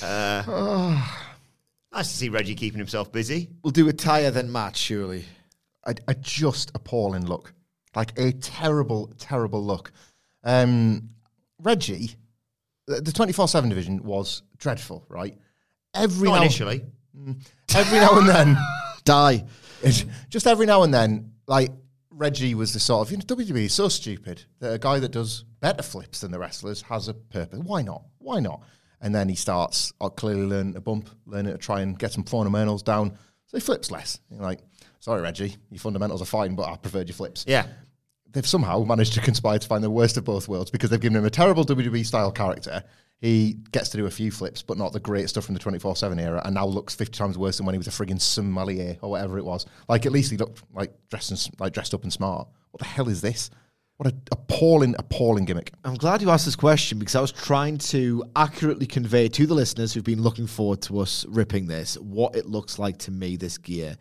[0.02, 0.42] Uh,
[1.92, 3.50] nice to see Reggie keeping himself busy.
[3.62, 5.26] We'll do a tire then match, surely.
[5.84, 7.52] a, a just appalling look,
[7.94, 9.92] like a terrible, terrible look.
[10.44, 11.10] Um,
[11.58, 12.12] Reggie,
[12.86, 15.36] the the twenty four seven division was dreadful, right?
[15.94, 16.82] Every Not now, initially.
[17.74, 18.56] every now and then,
[19.04, 19.44] Die.
[20.28, 21.70] just every now and then, like
[22.10, 25.10] Reggie was the sort of you know WWE is so stupid that a guy that
[25.10, 27.58] does better flips than the wrestlers has a purpose.
[27.60, 28.02] Why not?
[28.18, 28.62] Why not?
[29.02, 32.24] And then he starts uh, clearly learning to bump, learning to try and get some
[32.24, 33.12] fundamentals down.
[33.46, 34.20] So he flips less.
[34.30, 34.60] You're like,
[35.00, 37.66] sorry, Reggie, your fundamentals are fine, but I preferred your flips Yeah.
[38.32, 41.16] they've somehow managed to conspire to find the worst of both worlds because they've given
[41.18, 42.84] him a terrible WWE style character.
[43.20, 45.94] He gets to do a few flips, but not the great stuff from the 24
[45.96, 48.96] 7 era, and now looks 50 times worse than when he was a friggin' sommelier
[49.02, 49.66] or whatever it was.
[49.88, 52.48] Like, at least he looked like dressed, and, like dressed up and smart.
[52.70, 53.50] What the hell is this?
[53.98, 55.72] What an appalling, appalling gimmick.
[55.84, 59.52] I'm glad you asked this question because I was trying to accurately convey to the
[59.54, 63.36] listeners who've been looking forward to us ripping this what it looks like to me,
[63.36, 63.96] this gear.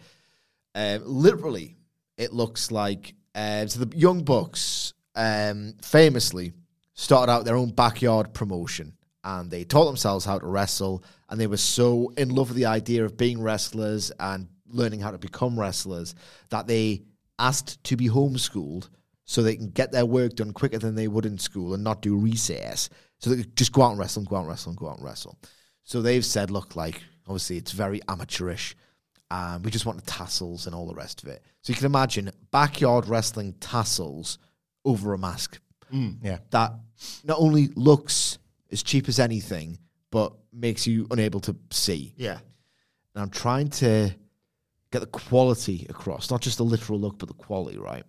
[0.75, 1.77] Um, literally,
[2.17, 6.53] it looks like uh, so the Young Bucks um, famously
[6.93, 8.93] started out their own backyard promotion
[9.23, 12.65] and they taught themselves how to wrestle and they were so in love with the
[12.65, 16.15] idea of being wrestlers and learning how to become wrestlers
[16.49, 17.03] that they
[17.37, 18.89] asked to be homeschooled
[19.25, 22.01] so they can get their work done quicker than they would in school and not
[22.01, 22.89] do recess.
[23.19, 24.89] So they could just go out and wrestle and go out and wrestle and go
[24.89, 25.37] out and wrestle.
[25.83, 28.75] So they've said, look, like, Obviously, it's very amateurish.
[29.31, 31.43] Um, we just want the tassels and all the rest of it.
[31.61, 34.39] So you can imagine backyard wrestling tassels
[34.85, 35.59] over a mask.
[35.91, 36.39] Yeah.
[36.51, 36.73] That
[37.23, 38.37] not only looks
[38.71, 39.77] as cheap as anything,
[40.11, 42.13] but makes you unable to see.
[42.17, 42.39] Yeah.
[43.15, 44.11] And I'm trying to
[44.91, 48.03] get the quality across, not just the literal look, but the quality, right?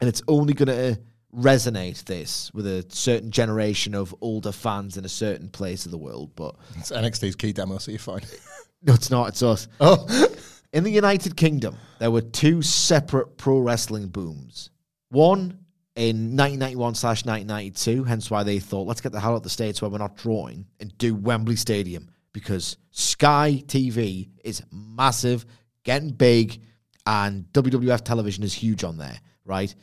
[0.00, 1.00] And it's only going to
[1.34, 5.98] resonate this with a certain generation of older fans in a certain place of the
[5.98, 6.32] world.
[6.34, 8.22] But It's NXT's key demo, so you're fine.
[8.86, 9.28] no, it's not.
[9.28, 9.68] It's us.
[9.80, 10.28] Oh,
[10.72, 14.70] In the United Kingdom, there were two separate pro wrestling booms.
[15.08, 15.58] One
[15.94, 19.48] in 1991 slash 1992, hence why they thought, let's get the hell out of the
[19.48, 25.46] States where we're not drawing and do Wembley Stadium because Sky TV is massive,
[25.84, 26.60] getting big,
[27.06, 29.74] and WWF television is huge on there, right?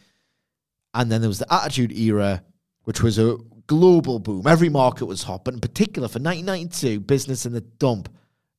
[0.93, 2.43] And then there was the Attitude Era,
[2.84, 4.45] which was a global boom.
[4.45, 8.10] Every market was hot, but in particular for 1992, business in the dump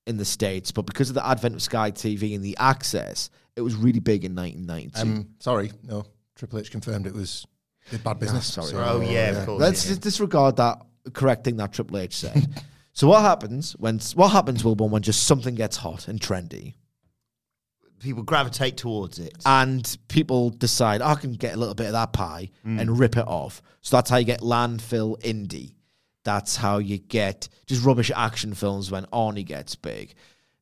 [0.06, 0.70] in the States.
[0.72, 4.24] But because of the advent of Sky TV and the access, it was really big
[4.24, 5.00] in 1992.
[5.00, 6.04] um, sorry, no.
[6.36, 7.46] Triple H confirmed it was
[7.90, 8.52] did bad business.
[8.52, 8.68] sorry.
[8.68, 9.60] so- Oh, yeah, of course.
[9.60, 9.90] Let's yeah.
[9.90, 10.82] just disregard that
[11.12, 12.46] correcting that Triple H said.
[12.92, 16.74] so what happens when what happens, Wilborn, when just something gets hot and trendy?
[18.00, 19.32] People gravitate towards it.
[19.46, 23.16] and people decide "Oh, I can get a little bit of that pie and rip
[23.16, 23.62] it off.
[23.80, 25.73] So that's how you get landfill indie.
[26.24, 30.14] That's how you get just rubbish action films when Arnie gets big.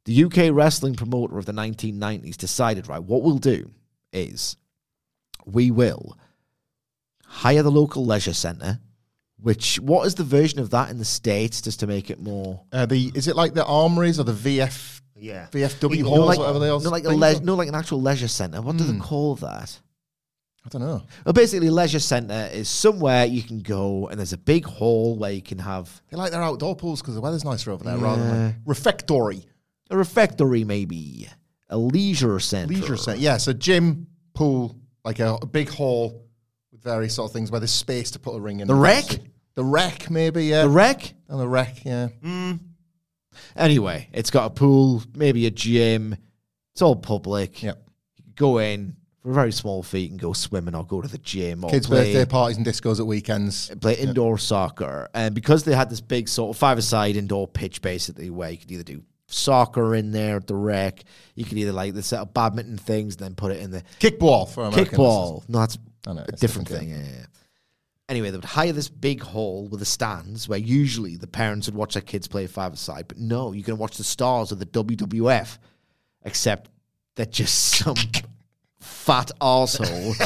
[0.05, 3.71] The UK wrestling promoter of the 1990s decided, right, what we'll do
[4.13, 4.57] is
[5.47, 6.19] we will
[7.25, 8.81] hire the local leisure centre,
[9.41, 12.63] which, what is the version of that in the States just to make it more.
[12.73, 15.47] Uh, the is it like the armories or the VF yeah.
[15.53, 17.41] VFW No, halls, like, whatever they all no, like a le- are?
[17.41, 18.61] no, like an actual leisure centre.
[18.61, 19.79] What do they call that?
[20.65, 21.03] I don't know.
[21.25, 25.33] Well, basically, leisure centre is somewhere you can go, and there's a big hall where
[25.33, 28.23] you can have They like their outdoor pools because the weather's nicer over there, rather
[28.23, 29.45] than like refectory,
[29.91, 31.29] a refectory, maybe
[31.69, 32.75] a leisure centre.
[32.75, 33.21] leisure centre.
[33.21, 36.23] Yeah, so gym, pool, like a, a big hall
[36.71, 38.69] with various sort of things where there's space to put a ring in.
[38.69, 39.05] The rec?
[39.55, 40.47] The rec, maybe.
[40.47, 40.63] Yeah.
[40.63, 41.15] The rec.
[41.29, 42.09] And the rec, yeah.
[42.23, 42.61] Mm.
[43.57, 46.17] Anyway, it's got a pool, maybe a gym.
[46.73, 47.63] It's all public.
[47.63, 47.83] Yep.
[48.35, 51.71] Go in for very small fee and go swimming or go to the gym or
[51.71, 53.71] Kids' play, birthday parties and discos at weekends.
[53.81, 55.09] play indoor soccer.
[55.15, 58.71] And because they had this big sort of five-a-side indoor pitch, basically, where you could
[58.73, 61.05] either do soccer in there at the rec,
[61.35, 63.83] you could either like the set of badminton things, and then put it in the
[64.01, 65.49] Kickball for American kickball.
[65.49, 66.91] No, that's a different different thing.
[66.91, 67.27] Yeah, yeah.
[68.09, 71.77] Anyway, they would hire this big hall with the stands where usually the parents would
[71.77, 74.67] watch their kids play five aside, but no, you can watch the stars of the
[74.67, 75.59] WWF,
[76.25, 76.69] except
[77.15, 77.95] they're just some
[79.03, 80.17] fat arsehole,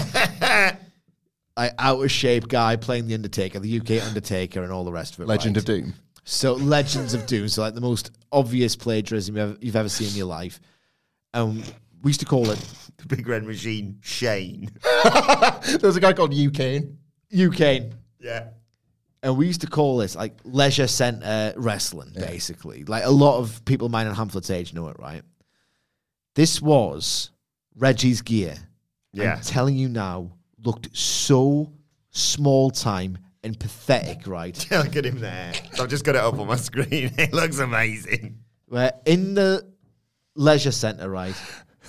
[1.57, 5.15] like out of shape guy playing the Undertaker, the UK Undertaker, and all the rest
[5.15, 5.27] of it.
[5.27, 5.61] Legend right?
[5.61, 5.95] of Doom.
[6.25, 10.09] So Legends of Doom, so like the most obvious plagiarism you've ever, you've ever seen
[10.09, 10.61] in your life.
[11.33, 11.63] Um,
[12.03, 12.59] we used to call it
[12.99, 14.71] The Big Red Machine, Shane.
[15.81, 16.83] There's a guy called UK.
[17.35, 17.93] UK.
[18.21, 18.49] yeah.
[19.23, 22.85] And we used to call this like leisure centre wrestling, basically.
[22.85, 25.23] Like a lot of people mine and Hamflett's age know it, right?
[26.35, 27.31] This was
[27.77, 28.57] Reggie's gear.
[29.25, 29.35] Yeah.
[29.37, 30.33] I'm telling you now,
[30.65, 31.73] looked so
[32.11, 34.67] small time and pathetic, right?
[34.71, 35.53] Look at him there.
[35.81, 37.13] I've just got it up on my screen.
[37.19, 38.39] It looks amazing.
[38.67, 39.67] Where in the
[40.35, 41.35] leisure centre, right,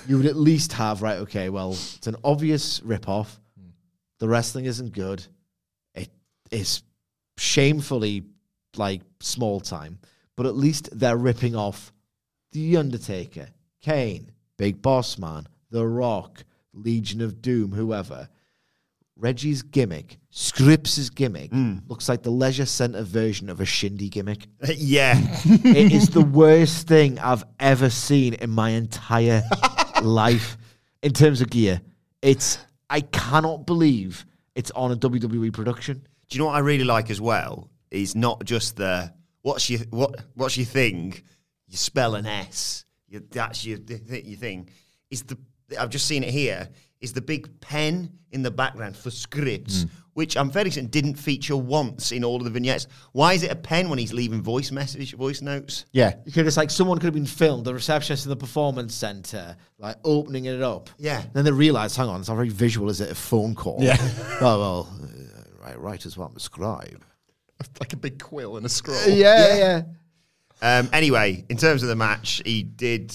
[0.08, 3.40] you would at least have, right, okay, well, it's an obvious rip off.
[4.20, 5.26] The wrestling isn't good.
[5.96, 6.10] It
[6.52, 6.84] is
[7.38, 8.24] shamefully
[8.78, 10.00] like small time,
[10.36, 11.92] but at least they're ripping off
[12.52, 13.48] The Undertaker,
[13.82, 16.44] Kane, Big Boss Man, The Rock,
[16.78, 18.30] Legion of Doom, whoever.
[19.20, 21.78] Reggie's gimmick, Scrypts' gimmick, hmm.
[21.88, 25.16] looks like the leisure centre version of a shindy gimmick uh, yeah.
[25.46, 29.42] it is the worst thing I've ever seen in my entire
[30.04, 30.58] life
[31.02, 31.82] in terms of gear.
[32.22, 32.60] It's
[32.90, 34.26] I cannot believe
[34.56, 36.08] it's on a WWE production.
[36.30, 37.70] Do you know what I really like as well?
[37.90, 41.14] Is not just the what's your what what's your thing?
[41.68, 42.86] You spell an S.
[43.08, 44.70] You, that's your your thing.
[45.10, 45.38] Is the
[45.80, 46.70] I've just seen it here.
[47.00, 51.56] Is the big pen in the background for Scrypts, which I'm fairly certain didn't feature
[51.56, 52.88] once in all of the vignettes.
[53.12, 55.86] Why is it a pen when he's leaving voice message, voice notes?
[55.92, 56.16] Yeah.
[56.26, 59.56] You could just like someone could have been filmed, the receptionist in the performance center,
[59.78, 60.90] like opening it up.
[60.98, 61.22] Yeah.
[61.34, 63.12] Then they realize, hang on, it's not very visual, is it?
[63.12, 63.78] A phone call.
[63.80, 63.98] Yeah.
[64.42, 67.04] oh well, uh, right, right as well, I'm a scribe.
[67.80, 69.08] Like a big quill and a scroll.
[69.08, 69.82] Yeah, yeah.
[70.62, 73.12] Um, anyway, in terms of the match, he did.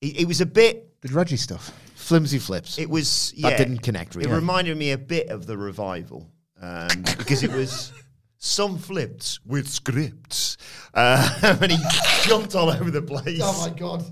[0.00, 1.00] It, it was a bit.
[1.00, 1.72] Did Reggie stuff?
[2.10, 2.76] Flimsy flips.
[2.76, 4.28] It was That yeah, didn't connect, really.
[4.28, 6.28] It reminded me a bit of the revival
[6.60, 7.92] um, because it was
[8.38, 10.56] some flips with Scrypts.
[10.92, 11.78] Uh, and he
[12.22, 13.38] jumped all over the place.
[13.40, 14.04] Oh my god!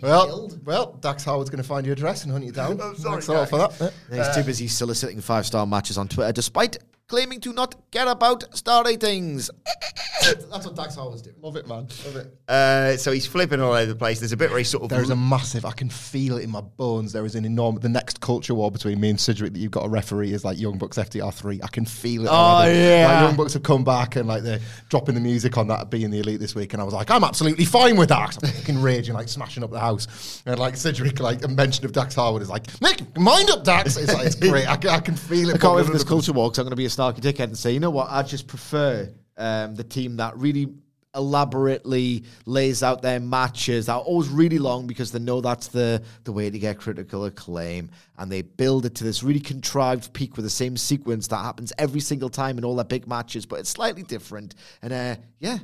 [0.00, 2.80] well, well, Dax Harwood's going to find your address and hunt you down.
[2.80, 3.92] I'm sorry, Thanks a lot for that.
[4.10, 6.78] And he's too busy soliciting five star matches on Twitter, despite
[7.10, 9.50] claiming to not care about star ratings.
[10.22, 11.34] That's what Dax Harwood's doing.
[11.42, 11.88] Love it, man.
[12.06, 12.34] Love it.
[12.48, 14.20] Uh, so he's flipping all over the place.
[14.20, 14.90] There's a bit where he sort of.
[14.90, 15.64] There's a massive.
[15.64, 17.12] I can feel it in my bones.
[17.12, 17.82] There is an enormous.
[17.82, 20.58] The next culture war between me and Sidgwick that you've got a referee is like
[20.58, 21.60] Young Bucks FTR three.
[21.62, 22.28] I can feel it.
[22.28, 22.78] Oh, already.
[22.78, 23.08] yeah.
[23.12, 26.10] Like Young Bucks have come back and like they're dropping the music on that being
[26.10, 28.38] the elite this week, and I was like, I'm absolutely fine with that.
[28.44, 31.92] I'm fucking raging, like smashing up the house, and like Sidgwick, like a mention of
[31.92, 33.96] Dax Harwood is like, make mind up, Dax.
[33.96, 34.68] It's like it's great.
[34.68, 35.54] I, can- I can feel it.
[35.56, 37.44] I can't wait for this culture war because I'm going to be a snarky dickhead
[37.44, 38.08] and say, you know what?
[38.10, 40.74] I just prefer um, the team that really
[41.14, 46.00] elaborately lays out their matches that are always really long because they know that's the
[46.22, 47.90] the way to get critical acclaim.
[48.16, 51.72] And they build it to this really contrived peak with the same sequence that happens
[51.78, 54.54] every single time in all their big matches but it's slightly different.
[54.82, 55.58] And uh yeah.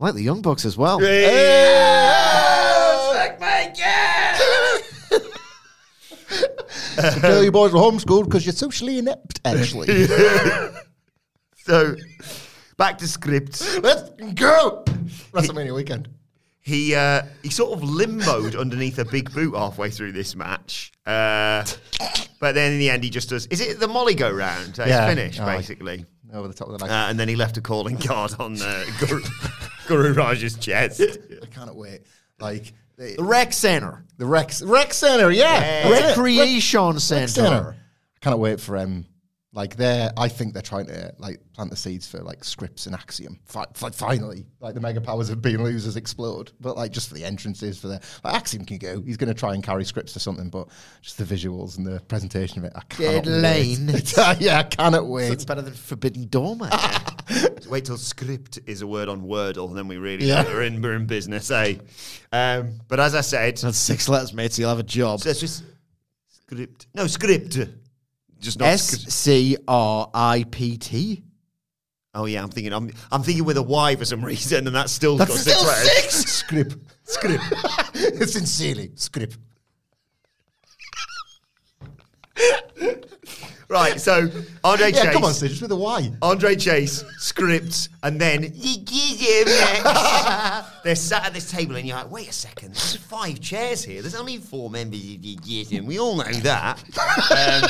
[0.00, 1.00] I like the young bucks as well
[6.96, 10.06] The girl you boys were homeschooled because you're socially inept, actually.
[11.66, 11.96] So,
[12.76, 13.82] back to Scrypts.
[13.82, 14.84] Let's go.
[15.32, 16.08] WrestleMania weekend.
[16.60, 20.92] He uh, he sort of limboed underneath a big boot halfway through this match.
[21.06, 21.64] Uh,
[22.38, 23.46] but then in the end, he just does.
[23.46, 24.78] Is it the Molly go round?
[24.78, 25.06] Uh, Yeah.
[25.06, 26.04] It's finished, Oh, basically.
[26.32, 28.84] Over the top of the Uh, and then he left a calling card on uh,
[29.00, 29.22] Guru,
[29.86, 31.00] Guru Raj's chest.
[31.00, 32.02] I cannot wait.
[32.40, 34.04] Like the, rec center.
[34.18, 37.28] The rec rec Center, yeah, recreation center.
[37.28, 37.76] Center.
[37.76, 39.06] I cannot wait for um
[39.54, 42.94] like they're I think they're trying to like plant the seeds for like Scrypts and
[42.94, 43.38] Axiom.
[43.44, 47.14] Fi- fi- finally, like the mega powers of being losers explode, but like just for
[47.14, 49.00] the entrances for the like Axiom can go.
[49.00, 50.68] He's going to try and carry Scrypts to something, but
[51.02, 53.86] just the visuals and the presentation of it, I cannot Dead lane.
[53.86, 54.12] wait.
[54.40, 55.30] yeah, I cannot wait.
[55.32, 56.70] it's better than forbidden door man
[57.68, 60.42] Wait till script is a word on Wordle, and then we really Yeah.
[60.44, 61.76] we're in we're in business, eh?
[62.32, 64.52] Um, but as I said, That's six letters, mate.
[64.52, 65.20] So you'll have a job.
[65.20, 65.62] so it's just
[66.28, 66.88] script.
[66.92, 67.56] No script.
[68.44, 68.78] Just not.
[68.78, 69.10] Script.
[69.10, 71.22] C R I P T.
[72.14, 72.72] Oh yeah, I'm thinking.
[72.72, 75.64] I'm I'm thinking with a Y for some reason, and that's still That's got still
[75.64, 76.12] six letters.
[76.12, 76.32] six.
[76.32, 76.76] Script.
[77.04, 78.28] Script.
[78.30, 79.38] Sincerely, script.
[83.68, 83.98] Right.
[84.00, 84.28] So
[84.62, 85.12] Andre Yeah, Chase.
[85.12, 86.12] come on, Sid, just with a Y.
[86.22, 88.42] Andre Chase, Scrypts, and then
[90.84, 94.02] they're sat at this table, and you're like, wait a second, there's five chairs here.
[94.02, 96.78] There's only four members of the and we all know that.
[97.30, 97.68] Um,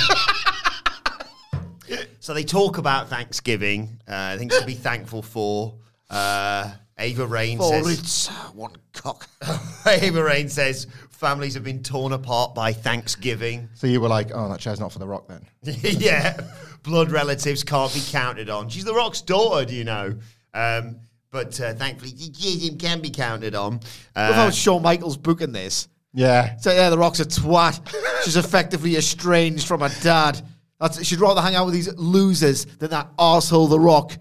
[2.25, 5.75] so they talk about Thanksgiving, uh, things to be thankful for.
[6.09, 9.29] Uh, Ava Raine says, it's one cock.
[9.87, 13.69] Ava Raine says, families have been torn apart by Thanksgiving.
[13.75, 15.45] So you were like, oh, that chair's not for the rock then.
[15.63, 16.41] yeah,
[16.83, 18.71] blood relatives can't be counted on.
[18.71, 20.15] She's the Rock's daughter, do you know?
[20.55, 21.01] Um,
[21.31, 23.75] but uh, thankfully, Jim can be counted on.
[23.75, 23.83] Look
[24.15, 25.89] how Uh, Shawn Michaels booking this.
[26.15, 26.57] Yeah.
[26.57, 27.87] So yeah, the Rock's a twat.
[28.25, 30.41] She's effectively estranged from her dad.
[30.81, 34.17] That's, she'd rather hang out with these losers than that arsehole The Rock.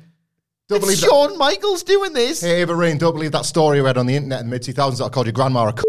[0.69, 2.41] Don't believe that- Shawn Michaels doing this.
[2.41, 4.61] Hey, Ava Raine, don't believe that story I read on the internet in the mid
[4.63, 5.83] 2000s that I called your grandma a c.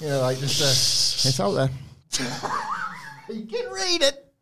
[0.00, 1.70] You know, like, just, uh, it's out there.
[3.28, 4.32] You can read it.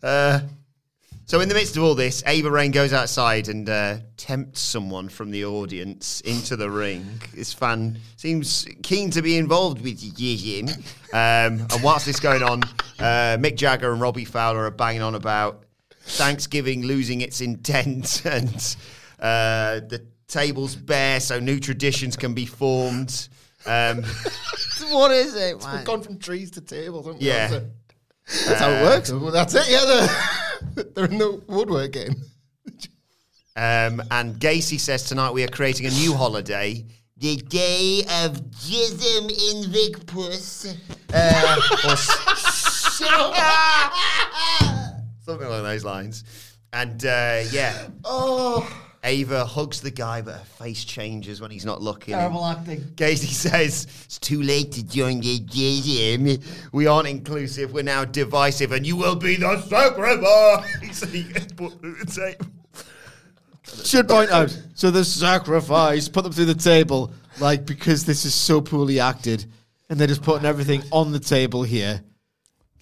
[0.00, 0.40] uh,
[1.26, 5.08] so in the midst of all this, Ava Raine goes outside and uh, tempts someone
[5.08, 7.20] from the audience into the ring.
[7.34, 10.68] This fan seems keen to be involved with Jim.
[10.68, 12.62] Um, and whilst this is going on,
[12.98, 15.64] uh, Mick Jagger and Robbie Fowler are banging on about
[16.02, 18.76] Thanksgiving losing its intent and
[19.18, 23.28] uh, the table's bare so new traditions can be formed.
[23.66, 24.04] Um,
[24.90, 27.26] What is it, We've gone from trees to tables, haven't we?
[27.26, 27.48] Yeah.
[27.48, 28.58] That's, it.
[28.58, 29.10] How it works.
[29.32, 29.84] That's it, yeah.
[29.86, 30.08] They're,
[30.94, 32.14] they're in the woodwork game.
[33.56, 36.84] Um, and Gacy says tonight we are creating a new holiday,
[37.16, 39.70] the Day of Jism in.
[41.12, 42.98] Uh, or s-
[45.24, 46.24] something along those lines.
[46.72, 48.68] And uh, yeah, Oh.
[49.04, 52.14] Ava hugs the guy, but her face changes when he's not looking.
[52.14, 52.80] Terrible acting.
[52.94, 56.42] Gacy says, It's too late to join the JM.
[56.72, 61.02] We aren't inclusive, we're now divisive, and you will be the sacrifice.
[61.12, 62.46] He gets put through the table.
[63.84, 68.34] Should point out, so the sacrifice, put them through the table, like, because this is
[68.34, 69.44] so poorly acted,
[69.88, 72.02] and they're just putting everything on the table here.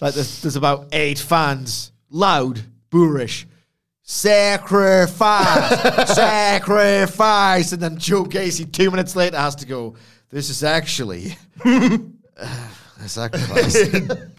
[0.00, 2.60] Like, there's, there's about eight fans, loud,
[2.90, 3.46] boorish.
[4.04, 5.78] Sacrifice,
[6.14, 9.94] sacrifice, and then Joe Gacy two minutes later has to go.
[10.30, 11.98] This is actually uh,
[13.00, 13.92] a sacrifice.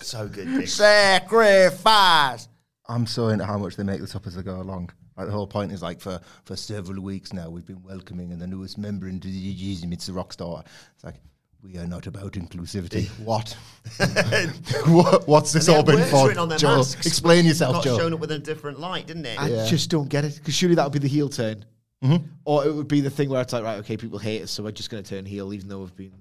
[0.00, 0.66] So good, Nick.
[0.66, 2.48] sacrifice.
[2.88, 4.90] I'm so into how much they make this up as they go along.
[5.16, 8.40] Like the whole point is like for, for several weeks now we've been welcoming and
[8.42, 10.64] the newest member into the GGism, it's the rock star.
[10.96, 11.20] It's like
[11.62, 13.08] we are not about inclusivity.
[13.20, 13.56] what?
[14.88, 15.28] what?
[15.28, 16.26] What's this all been for?
[16.28, 17.98] written on their Joe, masks, explain yourself, got Joe.
[17.98, 19.38] shown up with a different light, didn't it?
[19.40, 21.64] I just don't get it because surely that would be the heel turn,
[22.02, 22.26] Mm-hmm.
[22.44, 24.64] or it would be the thing where it's like, right, okay, people hate us, so
[24.64, 26.12] we're just going to turn heel, even though we've been.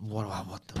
[0.00, 0.24] What?
[0.46, 0.80] What the?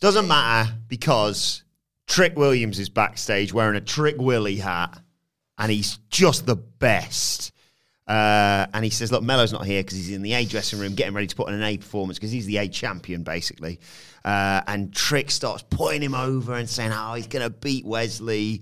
[0.00, 1.62] Doesn't matter because
[2.06, 5.00] Trick Williams is backstage wearing a Trick Willie hat,
[5.58, 7.51] and he's just the best.
[8.12, 10.94] Uh, and he says, "Look, Melo's not here because he's in the A dressing room
[10.94, 13.80] getting ready to put on an A performance because he's the A champion, basically."
[14.22, 18.20] Uh, and Trick starts putting him over and saying, "Oh, he's going to beat Wes
[18.20, 18.60] Lee."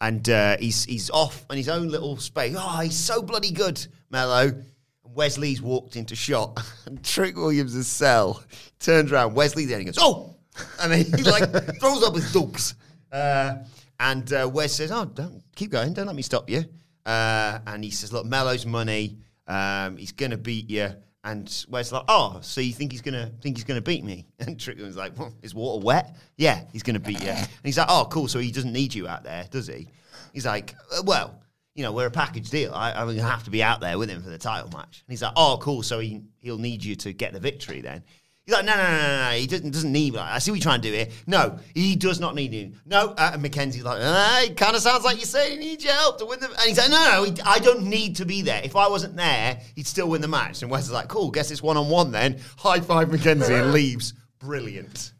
[0.00, 2.56] And uh, he's he's off on his own little space.
[2.58, 4.60] Oh, he's so bloody good, Melo.
[5.04, 8.42] Wesley's walked into shot, and Trick Williams' cell
[8.80, 9.34] turns around.
[9.34, 10.34] Wes Lee's there and he goes, "Oh!"
[10.80, 12.74] and then he like throws up his dogs.
[13.12, 13.58] Uh,
[14.00, 15.92] and uh, Wes says, "Oh, don't keep going.
[15.92, 16.64] Don't let me stop you."
[17.10, 19.18] Uh, and he says, "Look, Melo's money.
[19.48, 20.90] Um, he's gonna beat you."
[21.24, 24.58] And Wes like, "Oh, so you think he's gonna think he's gonna beat me?" And
[24.58, 26.16] Trickman's like, well, "Is water wet?
[26.36, 28.28] Yeah, he's gonna beat you." And he's like, "Oh, cool.
[28.28, 29.88] So he doesn't need you out there, does he?"
[30.32, 31.36] He's like, uh, "Well."
[31.76, 32.74] You know, we're a package deal.
[32.74, 35.04] I, I'm gonna have to be out there with him for the title match.
[35.06, 35.82] And he's like, "Oh, cool.
[35.82, 38.02] So he he'll need you to get the victory then."
[38.50, 39.36] He's like, no, no, no, no, no.
[39.36, 40.14] He doesn't, doesn't need.
[40.14, 41.06] Like, I see what you're trying to do here.
[41.28, 42.72] No, he does not need you.
[42.84, 45.84] No, uh, and McKenzie's like, uh, it kind of sounds like you're saying he needs
[45.84, 46.48] your help to win the.
[46.48, 48.60] And he's like, no, no, he, I don't need to be there.
[48.64, 50.62] If I wasn't there, he'd still win the match.
[50.62, 51.30] And Wes is like, cool.
[51.30, 52.40] Guess it's one on one then.
[52.56, 54.14] High five McKenzie and leaves.
[54.40, 55.12] Brilliant.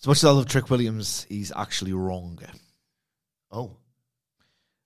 [0.00, 2.38] As much as I love Trick Williams, he's actually wrong.
[3.50, 3.76] Oh,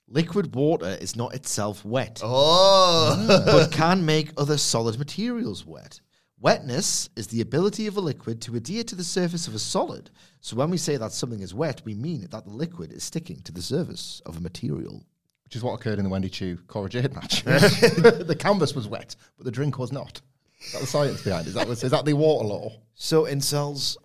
[0.08, 6.00] Liquid water is not itself wet, oh, but can make other solid materials wet.
[6.42, 10.10] Wetness is the ability of a liquid to adhere to the surface of a solid.
[10.40, 13.42] So when we say that something is wet, we mean that the liquid is sticking
[13.42, 15.04] to the surface of a material.
[15.44, 17.42] Which is what occurred in the Wendy Choo Cora Jade match.
[17.44, 20.22] the canvas was wet, but the drink was not.
[20.62, 21.48] Is that the science behind it?
[21.48, 22.72] Is that, is that the water law?
[22.94, 23.98] So in cells,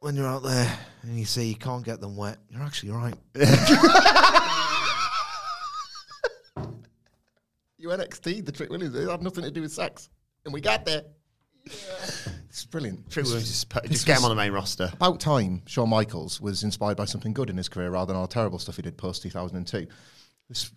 [0.00, 3.14] when you're out there and you say you can't get them wet, you're actually right.
[7.82, 10.08] You NXT, the Trick Williams, it had nothing to do with sex.
[10.44, 11.02] And we got there.
[11.64, 13.10] It's brilliant.
[13.10, 14.90] Trick Williams just, put- just get him on the main roster.
[14.92, 18.26] About time Shawn Michaels was inspired by something good in his career rather than all
[18.26, 19.86] the terrible stuff he did post 2002.
[20.48, 20.70] This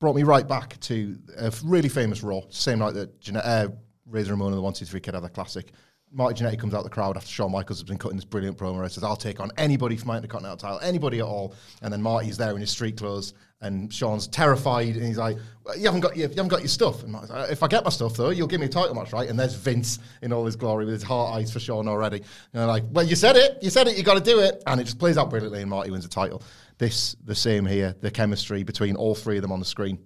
[0.00, 3.68] brought me right back to a really famous Raw, same night that Jane- uh,
[4.06, 5.72] Razor Ramon and the 123 Kid had their classic.
[6.12, 8.82] Marty Jannetty comes out the crowd after Shawn Michaels has been cutting this brilliant promo
[8.82, 11.54] he says, I'll take on anybody for my Intercontinental title, anybody at all.
[11.82, 15.76] And then Marty's there in his street clothes and Shawn's terrified and he's like, well,
[15.76, 17.02] you haven't got your, you haven't got your stuff.
[17.02, 19.28] And like, if I get my stuff though, you'll give me a title match, right?
[19.28, 22.16] And there's Vince in all his glory with his heart eyes for Shawn already.
[22.18, 24.62] And they're like, well, you said it, you said it, you got to do it.
[24.66, 26.42] And it just plays out brilliantly and Marty wins the title.
[26.78, 29.98] This, the same here, the chemistry between all three of them on the screen,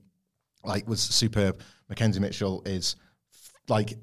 [0.64, 1.60] like was superb.
[1.92, 2.96] McKenzie Mitchell is
[3.68, 3.94] like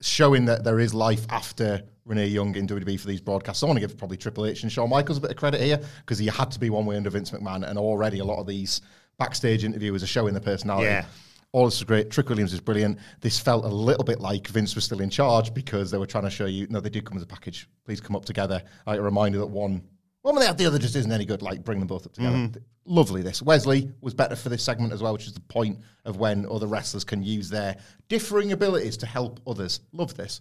[0.00, 3.62] showing that there is life after Renee Young in WWE for these broadcasts.
[3.62, 5.80] I want to give probably Triple H and Shawn Michaels a bit of credit here
[6.00, 8.46] because he had to be one way under Vince McMahon, and already a lot of
[8.46, 8.82] these
[9.18, 10.86] backstage interviewers are showing the personality.
[10.86, 11.06] Yeah.
[11.52, 12.10] All this is great.
[12.10, 12.98] Trick Williams is brilliant.
[13.20, 16.24] This felt a little bit like Vince was still in charge because they were trying
[16.24, 17.68] to show you, no, they do come as a package.
[17.84, 18.60] Please come up together.
[18.88, 19.84] I remind you that one,
[20.22, 21.42] one without the other just isn't any good.
[21.42, 22.36] Like, bring them both up together.
[22.36, 22.60] Mm-hmm.
[22.86, 23.40] Lovely, this.
[23.40, 26.44] Wes Lee was better for this segment as well, which is the point of when
[26.50, 27.76] other wrestlers can use their
[28.08, 29.80] differing abilities to help others.
[29.92, 30.40] Love this.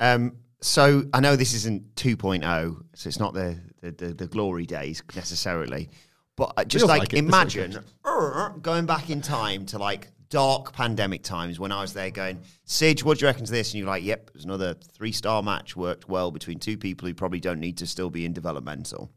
[0.00, 4.64] Um, so I know this isn't 2.0, so it's not the the, the, the glory
[4.66, 5.90] days necessarily,
[6.36, 7.18] but uh, just Feels like, like it.
[7.18, 7.78] Imagine
[8.62, 13.04] going back in time to like dark pandemic times when I was there going, Sidge,
[13.04, 13.72] what do you reckon to this?
[13.72, 17.14] And you're like, yep, there's another three star match worked well between two people who
[17.14, 19.12] probably don't need to still be in developmental.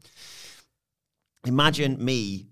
[1.45, 2.47] Imagine me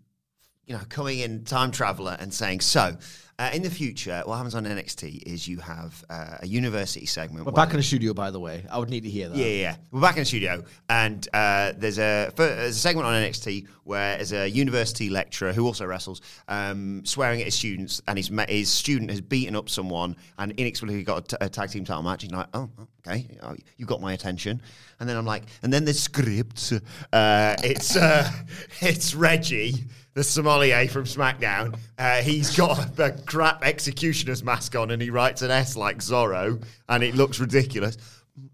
[0.65, 2.97] you know, coming in time traveler and saying, so
[3.37, 7.45] uh, in the future, what happens on NXT is you have uh, a university segment.
[7.45, 8.63] We're back in the studio, by the way.
[8.71, 9.37] I would need to hear that.
[9.37, 9.75] yeah, yeah, yeah.
[9.91, 14.15] We're back in the studio, and uh, there's a there's a segment on NXT where
[14.15, 18.71] there's a university lecturer who also wrestles, um, swearing at his students, and his his
[18.71, 22.21] student has beaten up someone and inexplicably got a, t- a tag team title match.
[22.21, 22.69] He's like, oh,
[23.05, 24.61] okay, oh, you got my attention.
[25.01, 26.71] And then I'm like, and then the script,
[27.11, 28.31] uh, it's uh,
[28.81, 29.83] it's Reggie.
[30.15, 35.41] The sommelier from SmackDown, uh, he's got a crap executioner's mask on and he writes
[35.41, 37.97] an S like Zorro and it looks ridiculous.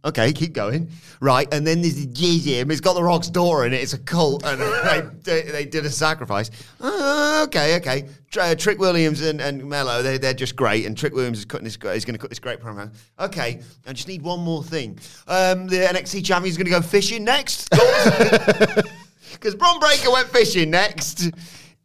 [0.03, 0.89] Okay, keep going.
[1.19, 2.71] Right, and then there's the GM.
[2.71, 3.81] It's got the Rock's daughter in it.
[3.81, 6.51] It's a cult, and they, they, they did a sacrifice.
[6.79, 8.07] Uh, okay, okay.
[8.29, 10.85] Tr- uh, Trick Williams and, and Melo, they, they're just great.
[10.85, 11.75] And Trick Williams is cutting this.
[11.75, 12.91] He's going to cut this great promo.
[13.19, 14.99] Okay, I just need one more thing.
[15.27, 17.69] Um, the NXT champion is going to go fishing next.
[19.31, 21.31] Because Bron Breakker went fishing next.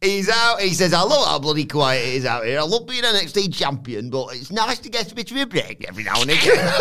[0.01, 0.61] He's out.
[0.61, 2.59] He says, "I love how bloody quiet it is out here.
[2.59, 5.45] I love being an NXT champion, but it's nice to get a bit of a
[5.45, 6.57] break every now and again."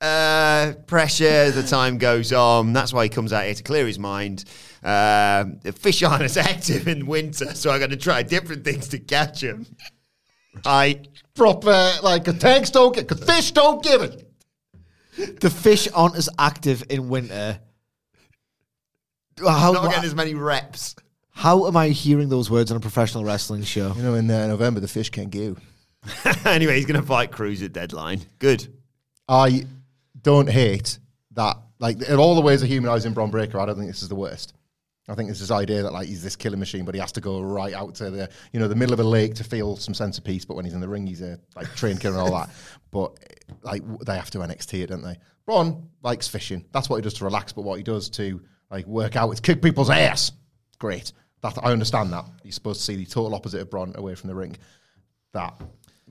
[0.00, 2.72] uh, pressure as the time goes on.
[2.72, 4.44] That's why he comes out here to clear his mind.
[4.82, 8.88] Um, the fish aren't as active in winter, so I'm going to try different things
[8.88, 9.66] to catch them.
[10.64, 11.02] I
[11.36, 14.26] Proper, like, a tanks don't get, because fish don't give it.
[15.40, 17.60] The fish aren't as active in winter.
[19.38, 20.96] How, Not getting as many reps.
[21.30, 23.92] how am I hearing those words on a professional wrestling show?
[23.94, 25.56] You know, in uh, November, the fish can't go.
[26.44, 28.22] anyway, he's going to fight Crews at deadline.
[28.38, 28.66] Good.
[29.28, 29.66] I
[30.20, 30.98] don't hate
[31.32, 31.56] that.
[31.78, 34.14] Like, in all the ways of humanizing Bron Breakker, I don't think this is the
[34.14, 34.54] worst.
[35.08, 37.20] I think it's this idea that like he's this killing machine, but he has to
[37.20, 39.94] go right out to the you know the middle of a lake to feel some
[39.94, 40.44] sense of peace.
[40.44, 42.50] But when he's in the ring, he's a like trained killer and all that.
[42.90, 43.18] But
[43.62, 45.18] like they have to NXT it, don't they?
[45.44, 46.64] Bron likes fishing.
[46.72, 47.52] That's what he does to relax.
[47.52, 50.32] But what he does to like work out is kick people's ass.
[50.78, 51.12] Great.
[51.42, 52.24] That I understand that.
[52.42, 54.56] He's supposed to see the total opposite of Bron away from the ring.
[55.32, 55.60] That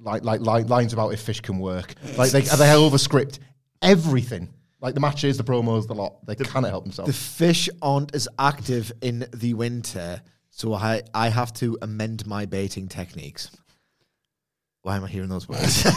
[0.01, 1.95] like like, like lines about if fish can work.
[2.17, 3.39] Like they they over script
[3.81, 4.49] everything.
[4.81, 6.25] Like the matches, the promos, the lot.
[6.25, 7.09] They cannot help themselves.
[7.11, 12.45] The fish aren't as active in the winter, so I I have to amend my
[12.45, 13.49] baiting techniques.
[14.83, 15.81] Why am I hearing those words?
[15.83, 15.89] Do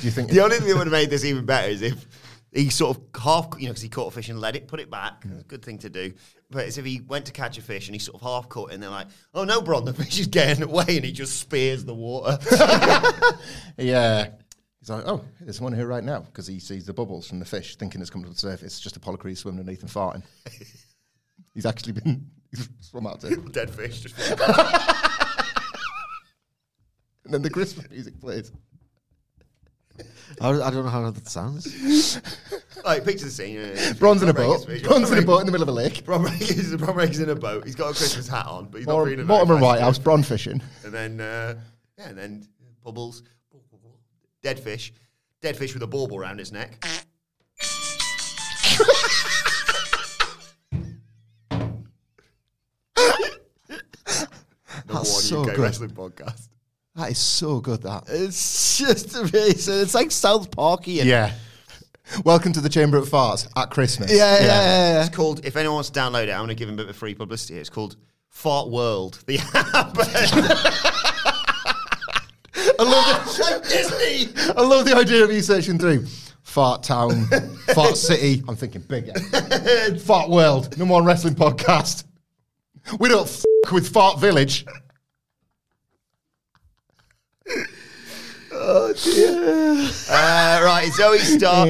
[0.00, 2.06] you think- the only thing that would have made this even better is if
[2.52, 4.80] he sort of half, you know, because he caught a fish and let it, put
[4.80, 5.24] it back.
[5.24, 6.12] A good thing to do.
[6.50, 8.70] But as if he went to catch a fish and he sort of half caught
[8.70, 11.38] it, and they're like, "Oh no, Bron, the fish is getting away," and he just
[11.38, 12.38] spears the water.
[13.78, 14.30] Yeah.
[14.80, 17.44] He's like, oh, there's one here right now because he sees the bubbles from the
[17.44, 18.74] fish, thinking it's coming to the surface.
[18.74, 20.22] It's just Apollo swimming underneath and farting.
[21.54, 23.36] he's actually been he's swum out to.
[23.52, 24.06] Dead fish.
[27.28, 28.50] And then the Christmas music plays.
[30.40, 31.66] I, I don't know how that sounds.
[32.84, 33.56] like picture the scene.
[33.56, 34.64] Yeah, Bronze in a boat.
[34.66, 34.88] Breakker's fish.
[34.88, 36.04] Bronze in a boat in the middle of a lake.
[36.04, 37.64] Bron Breakker's, Bron Breakker's in a boat.
[37.64, 40.04] He's got a Christmas hat on, but he's not Mor- feeling very Mortimer Whitehouse, White
[40.04, 40.62] Bron fishing.
[40.84, 41.54] And then, uh,
[41.98, 42.46] yeah, and then
[42.84, 43.22] bubbles,
[44.42, 44.92] dead fish,
[45.42, 46.84] dead fish with a bauble around his neck.
[53.66, 54.28] the
[54.86, 55.58] That's so UK good.
[55.58, 56.48] wrestling podcast.
[56.98, 57.82] That is so good.
[57.82, 59.78] That it's just amazing.
[59.82, 60.94] It's like South Parky.
[60.94, 61.32] Yeah.
[62.24, 64.10] Welcome to the Chamber of Farts at Christmas.
[64.10, 65.06] yeah, yeah, yeah, yeah.
[65.06, 65.46] It's called.
[65.46, 67.14] If anyone wants to download it, I'm going to give him a bit of free
[67.14, 67.56] publicity.
[67.60, 67.94] It's called
[68.30, 69.22] Fart World.
[69.26, 69.94] The app.
[72.80, 74.52] I love the, Disney.
[74.56, 76.04] I love the idea of you searching through
[76.42, 77.26] Fart Town,
[77.74, 78.42] Fart City.
[78.48, 79.12] I'm thinking bigger.
[80.00, 82.02] Fart World, number one wrestling podcast.
[82.98, 84.66] We don't f- with Fart Village.
[90.10, 91.68] uh, right, Zoey Stark.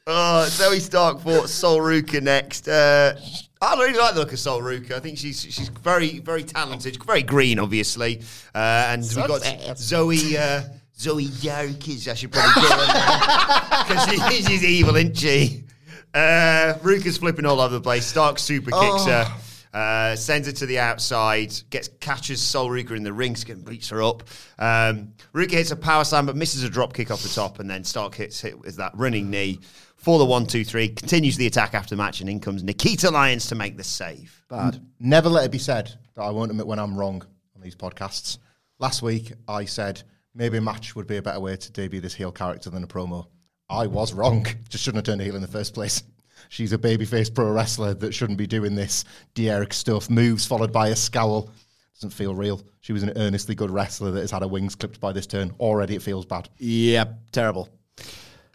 [0.09, 2.69] Oh, Zoey Stark fought Sol Ruka next.
[2.69, 3.19] Uh,
[3.61, 4.93] I really like the look of Sol Ruka.
[4.93, 8.21] I think she's she's very very talented, very green, obviously.
[8.55, 9.41] Uh, and we've got
[9.77, 10.61] Zoe uh,
[10.97, 12.07] Zoe Yarkis.
[12.07, 14.05] I should probably call her because
[14.37, 15.65] she, she's evil, isn't she?
[16.13, 18.05] Uh, Ruka's flipping all over the place.
[18.05, 19.25] Stark super kicks her.
[19.73, 23.89] Uh, sends her to the outside, gets catches Sol Ruka in the ring, and beats
[23.89, 24.23] her up.
[24.57, 27.69] Um, Ruka hits a power slam, but misses a drop kick off the top, and
[27.69, 29.59] then Stark hits hit with that running knee
[29.95, 30.89] for the one, two, three.
[30.89, 34.43] Continues the attack after the match, and in comes Nikita Lyons to make the save.
[34.49, 34.79] Bad.
[34.99, 37.21] Never let it be said that I won't admit when I'm wrong
[37.55, 38.37] on these podcasts.
[38.79, 40.01] Last week, I said
[40.33, 42.87] maybe a match would be a better way to debut this heel character than a
[42.87, 43.27] promo.
[43.69, 44.45] I was wrong.
[44.69, 46.03] Just shouldn't have turned a heel in the first place.
[46.49, 50.09] She's a babyface pro wrestler that shouldn't be doing this Derek stuff.
[50.09, 51.49] Moves followed by a scowl.
[51.95, 52.61] Doesn't feel real.
[52.81, 55.51] She was an earnestly good wrestler that has had her wings clipped by this turn.
[55.59, 56.47] Already it feels bad.
[56.57, 57.69] Yeah, terrible.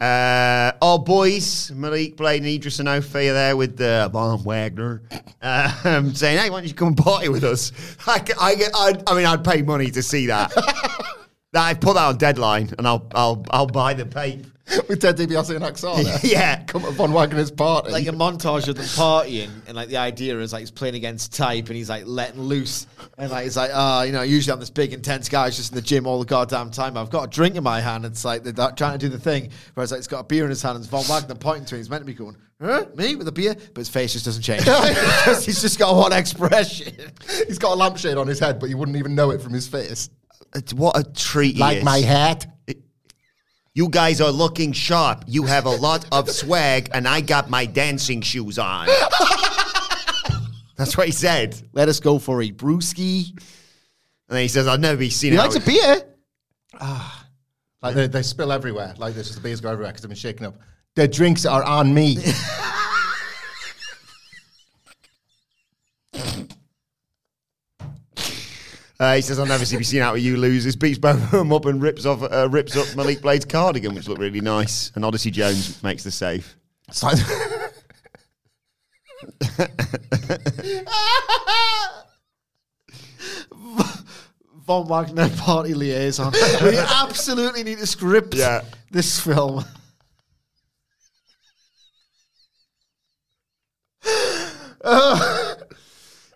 [0.01, 5.01] Uh, our boys, Malik Blade and Edris Enofe are there with uh, Von Wagner,
[5.41, 7.71] um, saying, "Hey, why don't you come and party with us?"
[8.07, 8.55] I, I,
[8.87, 10.51] I'd- I mean, I'd pay money to see that.
[11.53, 14.45] that I put that on deadline, and I'll, I'll, I'll buy the pape.
[14.87, 16.23] With Ted DiBiase and Axana.
[16.23, 16.63] Yeah.
[16.63, 17.91] Come upon Wagner's party.
[17.91, 21.33] Like a montage of them partying, and like the idea is like he's playing against
[21.33, 22.87] type, and he's like letting loose,
[23.17, 25.73] and like he's like, ah, you know, usually I'm this big intense guy, who's just
[25.73, 26.95] in the gym all the goddamn time.
[26.97, 28.05] I've got a drink in my hand.
[28.05, 30.49] It's like they're trying to do the thing, whereas like he's got a beer in
[30.49, 31.79] his hand, and it's Von Wagner pointing to him.
[31.79, 34.43] He's meant to be going, huh, me with a beer, but his face just doesn't
[34.43, 34.63] change.
[35.45, 36.95] He's just got one expression.
[37.47, 39.67] He's got a lampshade on his head, but you wouldn't even know it from his
[39.67, 40.09] face.
[40.55, 41.57] It's what a treat!
[41.57, 42.45] Like my hat.
[43.75, 45.23] You guys are looking sharp.
[45.27, 48.87] You have a lot of swag, and I got my dancing shoes on.
[50.77, 51.59] That's what he said.
[51.73, 53.29] Let us go for a brewski.
[53.29, 56.03] And then he says, "I've never been seen." He out likes a with-" beer.
[56.79, 57.27] Ah.
[57.81, 58.93] Like they, they spill everywhere.
[58.97, 60.55] Like this, is the beers go everywhere because they've been shaken up.
[60.95, 62.17] The drinks are on me.
[68.99, 71.31] Uh, he says, "I'll never see be seen out with you losers." Beats both of
[71.31, 74.91] them up and rips off, uh, rips up Malik Blade's cardigan, which looked really nice.
[74.95, 76.55] And Odyssey Jones makes the save.
[84.65, 86.31] Von Wagner party liaison.
[86.61, 88.61] we absolutely need to script Yeah.
[88.91, 89.65] this film.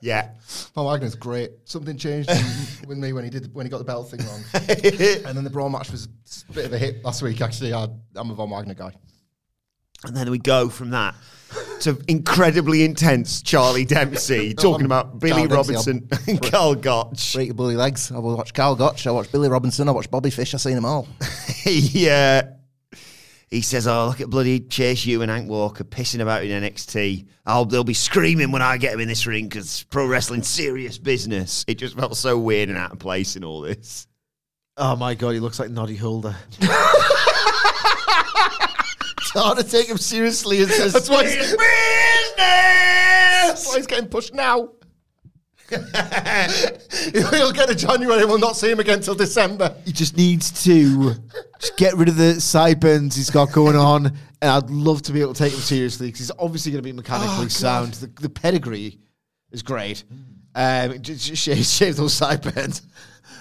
[0.01, 0.29] Yeah,
[0.75, 1.51] Von Wagner's great.
[1.65, 2.29] Something changed
[2.87, 4.43] with me when he did when he got the belt thing wrong.
[4.53, 6.07] and then the brawl match was
[6.49, 7.41] a bit of a hit last week.
[7.41, 8.93] Actually, I, I'm a Von Wagner guy.
[10.05, 11.15] and then we go from that
[11.81, 17.33] to incredibly intense Charlie Dempsey talking about Billy Charlie Dempsey, Robinson and Carl Gotch.
[17.33, 18.11] Break your bully legs.
[18.11, 19.07] I will watch Carl Gotch.
[19.07, 19.87] I watch Billy Robinson.
[19.87, 20.53] I watch Bobby Fish.
[20.53, 21.07] I've seen them all.
[21.63, 22.43] he, uh,
[23.47, 27.27] he says, "Oh, look at bloody Chase U and Hank Walker pissing about in NXT.
[27.45, 30.97] I'll they'll be screaming when I get them in this ring because pro wrestling's serious
[30.97, 34.07] business." It just felt so weird and out of place in all this.
[34.75, 36.35] Oh my god, he looks like Noddy Holder.
[39.27, 40.59] It's hard to take him seriously.
[40.59, 41.59] It's That's why he's, that's
[43.67, 44.69] why he's getting pushed now.
[45.69, 48.21] He'll get to January.
[48.21, 49.75] and We'll not see him again till December.
[49.85, 51.13] He just needs to
[51.59, 54.05] just get rid of the sideburns he's got going on.
[54.41, 56.87] And I'd love to be able to take him seriously because he's obviously going to
[56.87, 57.95] be mechanically sound.
[57.95, 58.99] The, the pedigree
[59.51, 60.03] is great.
[60.55, 62.81] Um, just, just shave, shave those sideburns.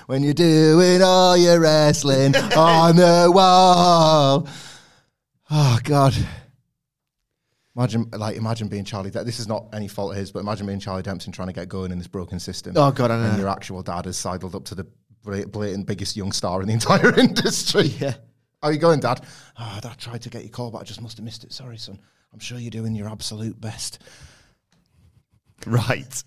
[0.07, 4.49] when you're doing all your wrestling on the wall.
[5.51, 6.15] Oh God.
[7.77, 9.11] Imagine, like, imagine being Charlie.
[9.11, 11.55] De- this is not any fault of his, but imagine being Charlie Dempsey trying to
[11.55, 12.73] get going in this broken system.
[12.77, 13.31] Oh, God, I know.
[13.31, 14.87] And your actual dad has sidled up to the
[15.23, 17.89] blatant biggest young star in the entire industry.
[17.89, 18.15] Yeah.
[18.63, 19.21] How you going, Dad?
[19.59, 21.53] Oh, Dad tried to get your call, but I just must have missed it.
[21.53, 21.99] Sorry, son.
[22.33, 24.03] I'm sure you're doing your absolute best.
[25.67, 26.25] Right.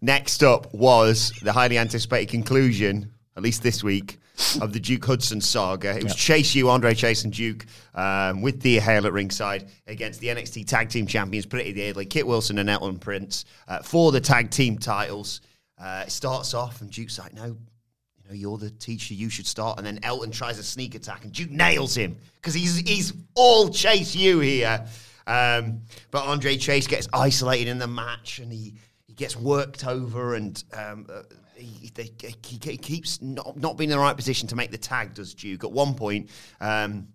[0.00, 4.18] Next up was the highly anticipated conclusion, at least this week,
[4.60, 5.96] of the Duke Hudson saga.
[5.96, 10.20] It was Chase U, Andre Chase, and Duke um, with Thea Hale at ringside against
[10.20, 14.20] the NXT Tag Team Champions, Pretty Deadly, Kit Wilson and Elton Prince uh, for the
[14.20, 15.40] tag team titles.
[15.78, 19.46] Uh, it starts off, and Duke's like, no, you know, you're the teacher, you should
[19.46, 19.78] start.
[19.78, 23.68] And then Elton tries a sneak attack, and Duke nails him because he's he's all
[23.68, 24.86] Chase U here.
[25.26, 28.74] Um, but Andre Chase gets isolated in the match, and he
[29.06, 31.22] he gets worked over, and um, uh,
[31.56, 34.78] he, they, he, he keeps not not being in the right position to make the
[34.78, 35.14] tag.
[35.14, 36.30] Does Duke at one point?
[36.60, 37.08] Um,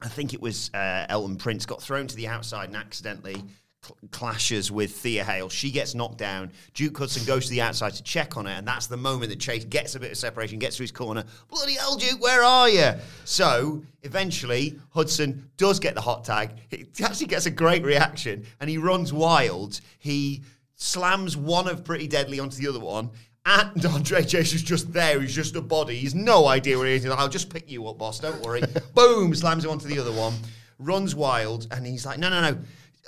[0.00, 3.42] I think it was uh, Elton Prince got thrown to the outside and accidentally
[3.82, 5.48] cl- clashes with Thea Hale.
[5.48, 6.52] She gets knocked down.
[6.74, 9.40] Duke Hudson goes to the outside to check on her, and that's the moment that
[9.40, 11.24] Chase gets a bit of separation, gets to his corner.
[11.48, 12.92] Bloody hell, Duke, where are you?
[13.24, 16.52] So eventually, Hudson does get the hot tag.
[16.70, 19.80] He actually gets a great reaction, and he runs wild.
[19.98, 20.42] He
[20.74, 23.10] slams one of Pretty Deadly onto the other one.
[23.48, 25.20] And Andre Chase is just there.
[25.20, 25.96] He's just a body.
[25.96, 27.02] He's no idea where he is.
[27.02, 28.20] He's like, I'll just pick you up, boss.
[28.20, 28.62] Don't worry.
[28.94, 29.34] Boom!
[29.34, 30.34] Slams him onto the other one.
[30.78, 32.58] Runs wild, and he's like, No, no, no.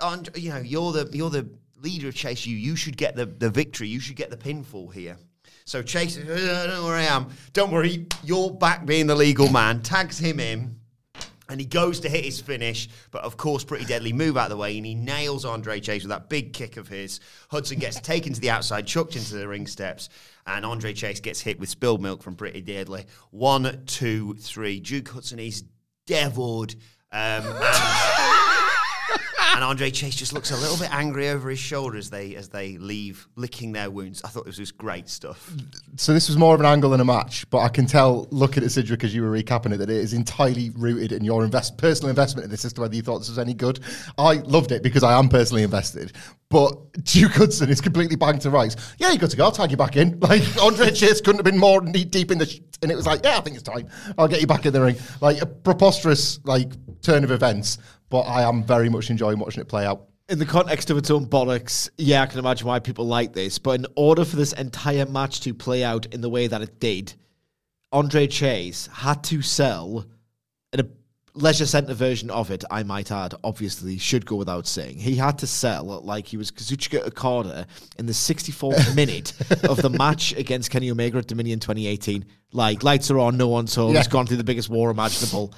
[0.01, 1.47] Andre, you know, you're the you're the
[1.83, 2.47] leader of Chase.
[2.47, 3.89] You you should get the the victory.
[3.89, 5.19] You should get the pinfall here.
[5.67, 7.29] So Chase, I don't know where I am.
[7.53, 8.07] Don't worry.
[8.25, 9.83] You're back being the legal man.
[9.83, 10.80] Tags him in.
[11.51, 14.51] And he goes to hit his finish, but of course, Pretty Deadly move out of
[14.51, 17.19] the way, and he nails Andre Chase with that big kick of his.
[17.51, 20.09] Hudson gets taken to the outside, chucked into the ring steps,
[20.47, 23.05] and Andre Chase gets hit with spilled milk from Pretty Deadly.
[23.33, 24.79] One, two, three.
[24.79, 25.65] Duke Hudson is
[26.07, 26.77] deviled.
[27.13, 27.43] Um,
[29.51, 32.35] and, and Andre Chase just looks a little bit angry over his shoulder as they
[32.37, 34.23] as they leave, licking their wounds.
[34.25, 35.53] I thought this was great stuff.
[35.97, 38.63] So this was more of an angle than a match, but I can tell, looking
[38.65, 41.77] at Sidgwick as you were recapping it, that it is entirely rooted in your invest-
[41.79, 43.81] personal investment in this to whether you thought this was any good.
[44.19, 46.13] I loved it because I am personally invested,
[46.49, 48.77] but Duke Hudson is completely banged to rights.
[48.99, 49.45] Yeah, you're good to go.
[49.45, 50.19] I'll tag you back in.
[50.31, 53.07] Like Andre Chase couldn't have been more knee deep in the, sh- and it was
[53.07, 53.89] like, yeah, I think it's time.
[54.17, 54.97] I'll get you back in the ring.
[55.21, 56.69] Like a preposterous like
[57.03, 57.79] turn of events,
[58.11, 60.07] but I am very much enjoying watching it play out.
[60.29, 63.59] In the context of its own bollocks, yeah, I can imagine why people like this.
[63.59, 66.79] But in order for this entire match to play out in the way that it
[66.79, 67.15] did,
[67.91, 70.05] Andre Chase had to sell
[70.73, 70.87] in a
[71.35, 74.99] leisure centre version of it, I might add, obviously should go without saying.
[74.99, 77.67] He had to sell like he was Kazuchika Okada
[77.99, 79.33] in the 64th minute
[79.65, 82.25] of the match against Kenny Omega at Dominion 2018.
[82.53, 83.99] Like, lights are on, no one's home, Yeah.
[83.99, 85.53] he's gone through the biggest war imaginable.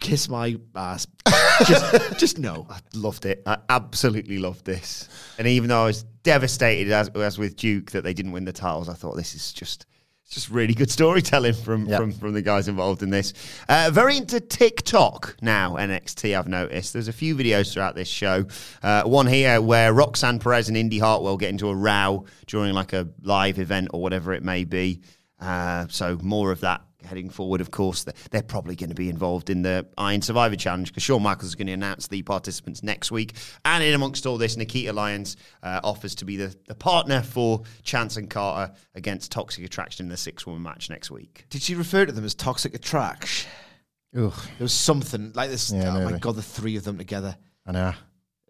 [0.00, 1.06] Kiss my ass.
[1.66, 2.66] just, just no.
[2.70, 3.42] I loved it.
[3.46, 5.08] I absolutely loved this.
[5.38, 8.52] And even though I was devastated, as, as with Duke, that they didn't win the
[8.52, 9.86] titles, I thought this is just
[10.30, 11.96] just really good storytelling from Yeah.
[11.96, 13.32] from, from the guys involved in this.
[13.66, 16.92] Uh, very into TikTok now, NXT, I've noticed.
[16.92, 18.44] There's a few videos throughout this show.
[18.82, 22.92] Uh, one here where Roxanne Perez and Indi Hartwell get into a row during like
[22.92, 25.00] a live event or whatever it may be.
[25.40, 28.04] Uh, so more of that heading forward, of course.
[28.30, 31.54] They're, probably going to be involved in the Iron Survivor Challenge because Shawn Michaels is
[31.54, 33.34] going to announce the participants next week.
[33.64, 37.62] And in amongst all this, Nikita Lyons uh, offers to be the, the partner for
[37.82, 41.44] Chance and Carter against Toxic Attraction in the six woman match next week.
[41.50, 43.50] Did she refer to them as toxic attraction?
[44.16, 45.70] Ugh, There was something like this.
[45.70, 47.36] Yeah, oh my god, the three of them together.
[47.66, 47.92] I know.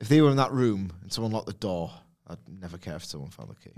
[0.00, 1.90] If they were in that room and someone locked the door,
[2.30, 3.70] I'd never care if someone found the key.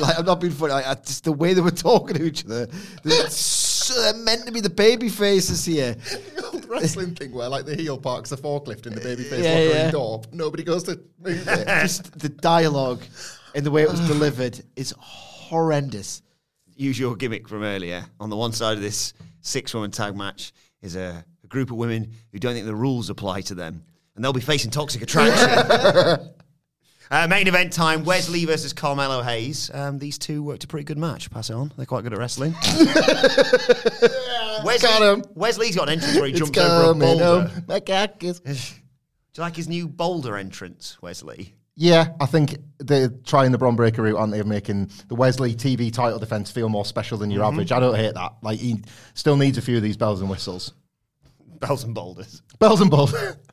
[0.00, 0.72] like I'm not being funny.
[0.72, 2.66] I, I, just the way they were talking to each other.
[3.02, 5.94] They're, so, they're meant to be the baby faces here.
[5.94, 9.50] The old wrestling thing where like the heel parks the forklift in the babyface Yeah,
[9.54, 9.90] locker room yeah.
[9.90, 11.66] door, nobody goes to move it.
[11.66, 13.02] Just the dialogue
[13.54, 16.22] and the way it was delivered is horrendous.
[16.76, 18.04] Use your gimmick from earlier.
[18.20, 21.76] On the one side of this six woman tag match is a, a group of
[21.76, 23.82] women who don't think the rules apply to them.
[24.14, 26.28] And they'll be facing Toxic Attraction.
[27.12, 29.70] Uh, main event time: Wes Lee versus Carmelo Hayes.
[29.74, 31.30] Um, these two worked a pretty good match.
[31.30, 31.70] Pass it on.
[31.76, 32.54] They're quite good at wrestling.
[34.64, 35.24] Wes Lee, Got him.
[35.34, 37.48] Wes Lee's got an entrance where he jumps over a boulder.
[37.48, 37.64] home.
[37.68, 38.40] My cock is-
[39.34, 41.54] Do you like his new boulder entrance, Wes Lee?
[41.74, 45.40] Yeah, I think they're trying the Bron Breakker route, aren't they, of making the Wes
[45.40, 47.72] Lee TV title defense feel more special than your average.
[47.72, 48.34] I don't hate that.
[48.42, 48.82] Like, he
[49.14, 50.74] still needs a few of these bells and whistles.
[51.60, 52.42] Bells and boulders.
[52.58, 53.14] Bells and balls.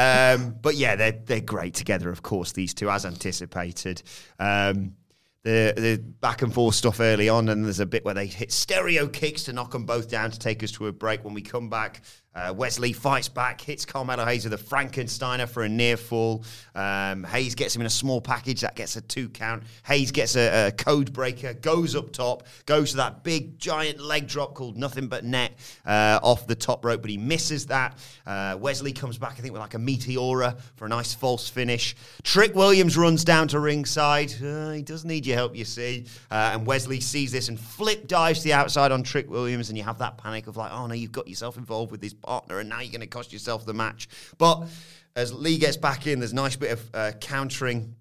[0.00, 2.08] Um, but yeah, they're they're great together.
[2.08, 4.02] Of course, these two, as anticipated.
[4.38, 4.94] Um,
[5.42, 8.50] the the back and forth stuff early on, and there's a bit where they hit
[8.50, 11.22] stereo kicks to knock them both down to take us to a break.
[11.22, 12.02] When we come back,
[12.34, 16.44] uh, Wes Lee fights back, hits Carmelo Hayes with a Frankensteiner for a near fall.
[16.76, 19.64] Um, Hayes gets him in a small package that gets a two count.
[19.84, 24.28] Hayes gets a, a code breaker, goes up top, goes to that big giant leg
[24.28, 25.52] drop called nothing but net
[25.84, 27.98] uh, off the top rope, but he misses that.
[28.24, 31.48] Uh, Wes Lee comes back, I think, with like a meteora for a nice false
[31.48, 31.96] finish.
[32.22, 34.32] Trick Williams runs down to ringside.
[34.40, 36.06] Uh, he does need your help, you see.
[36.30, 39.68] Uh, and Wes Lee sees this and flip dives to the outside on Trick Williams,
[39.68, 42.14] and you have that panic of like, oh no, you've got yourself involved with this
[42.22, 44.08] partner, and now you're going to cost yourself the match.
[44.38, 44.68] But
[45.16, 47.96] as Lee gets back in, there's a nice bit of uh, countering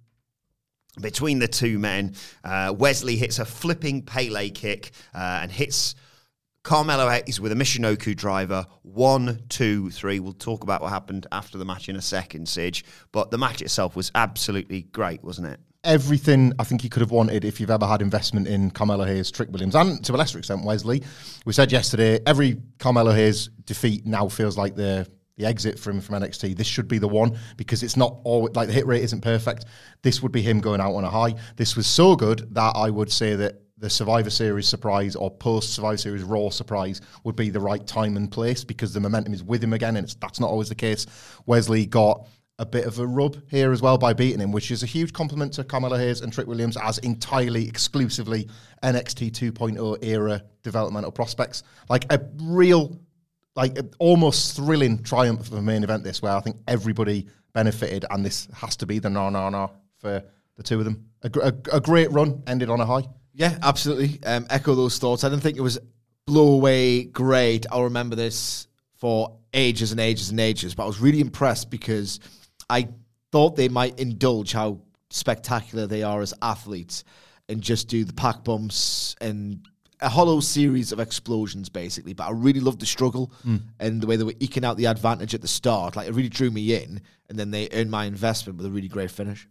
[0.99, 2.15] between the two men.
[2.43, 5.95] Uh, Wesley hits a flipping Pele kick uh, and hits
[6.63, 8.65] Carmelo Hayes with a Michinoku driver.
[8.81, 10.19] One, two, three.
[10.19, 12.83] We'll talk about what happened after the match in a second, Sidge.
[13.11, 15.59] But the match itself was absolutely great, wasn't it?
[15.85, 19.31] Everything I think you could have wanted if you've ever had investment in Carmelo Hayes,
[19.31, 21.01] Trick Williams, and to a lesser extent Wes Lee.
[21.45, 26.21] We said yesterday every Carmelo Hayes defeat now feels like the the exit from from
[26.21, 26.57] NXT.
[26.57, 29.65] This should be the one because it's not all like the hit rate isn't perfect.
[30.01, 31.35] This would be him going out on a high.
[31.55, 35.73] This was so good that I would say that the Survivor Series surprise or post
[35.73, 39.41] Survivor Series Raw surprise would be the right time and place because the momentum is
[39.41, 41.05] with him again, and that's not always the case.
[41.45, 42.27] Wes Lee got
[42.59, 45.13] a bit of a rub here as well by beating him, which is a huge
[45.13, 48.47] compliment to Carmelo Hayes and Trick Williams as entirely, exclusively
[48.83, 51.63] NXT 2.0 era developmental prospects.
[51.89, 52.99] Like a real,
[53.55, 56.03] like a almost thrilling triumph of a main event.
[56.03, 59.71] This where I think everybody benefited, and this has to be the no no no
[59.97, 60.21] for
[60.57, 61.09] the two of them.
[61.23, 63.03] A, a, a great run ended on a high.
[63.33, 64.21] Yeah, absolutely.
[64.25, 65.23] Um, echo those thoughts.
[65.23, 65.79] I didn't think it was
[66.27, 67.65] blow away great.
[67.71, 72.19] I'll remember this for ages and ages and ages, but I was really impressed because
[72.69, 72.89] I
[73.31, 77.03] thought they might indulge how spectacular they are as athletes
[77.47, 79.67] and just do the pack bumps and
[80.01, 82.13] a hollow series of explosions, basically.
[82.13, 83.33] But I really loved the struggle
[83.79, 85.95] and the way they were eking out the advantage at the start.
[85.95, 88.87] Like, it really drew me in, and then they earned my investment with a really
[88.87, 89.47] great finish.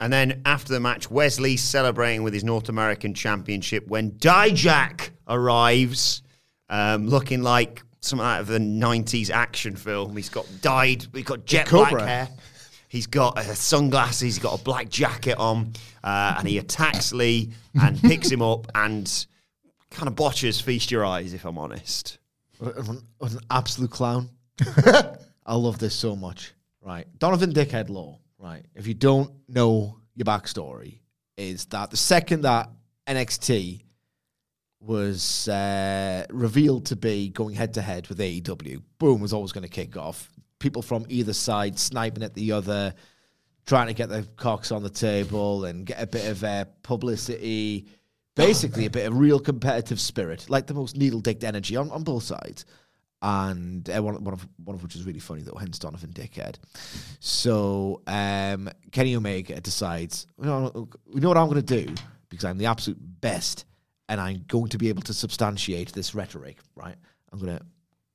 [0.00, 5.10] And then after the match, Wes Lee celebrating with his North American Championship when Dijak
[5.28, 6.22] arrives,
[6.68, 10.16] um, looking like something out of the '90s action film.
[10.16, 12.28] He's got dyed, he's got jet black hair.
[12.88, 14.20] He's got uh, sunglasses.
[14.20, 15.72] He's got a black jacket on,
[16.04, 19.26] uh, and he attacks Lee and picks him up and
[19.90, 22.18] kind of botches "Feast Your Eyes." If I'm honest,
[22.60, 24.28] an, an absolute clown.
[25.46, 26.52] I love this so much.
[26.82, 27.06] Right.
[27.18, 28.64] Donovan Dickhead Law, right.
[28.74, 30.98] If you don't know your backstory,
[31.36, 32.68] is that the second that
[33.06, 33.82] NXT
[34.82, 39.62] was uh, revealed to be going head to head with AEW, boom, was always going
[39.62, 40.30] to kick off.
[40.58, 42.94] People from either side sniping at the other,
[43.66, 47.86] trying to get their cocks on the table and get a bit of uh, publicity,
[48.34, 52.02] basically a bit of real competitive spirit, like the most needle dicked energy on, on
[52.02, 52.64] both sides.
[53.24, 56.56] And uh, one, one, of, one of which is really funny, though, hence Donovan Dickhead.
[57.20, 61.94] So um, Kenny Omega decides, you know, you know what I'm going to do?
[62.32, 63.66] because I'm the absolute best,
[64.08, 66.58] and I'm going to be able to substantiate this rhetoric.
[66.74, 66.96] Right?
[67.32, 67.62] I'm gonna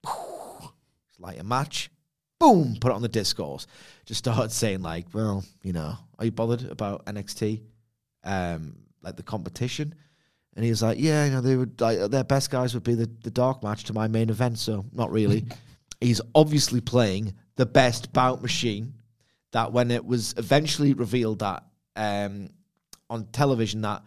[1.19, 1.89] light a match,
[2.39, 3.67] boom, put it on the discourse.
[4.05, 7.61] Just start saying like, well, you know, are you bothered about NXT,
[8.23, 9.93] um, like the competition?
[10.55, 12.95] And he was like, yeah, you know, they would like their best guys would be
[12.95, 15.45] the, the dark match to my main event, so not really.
[16.01, 18.93] He's obviously playing the best bout machine
[19.51, 21.63] that when it was eventually revealed that
[21.95, 22.49] um,
[23.09, 24.03] on television that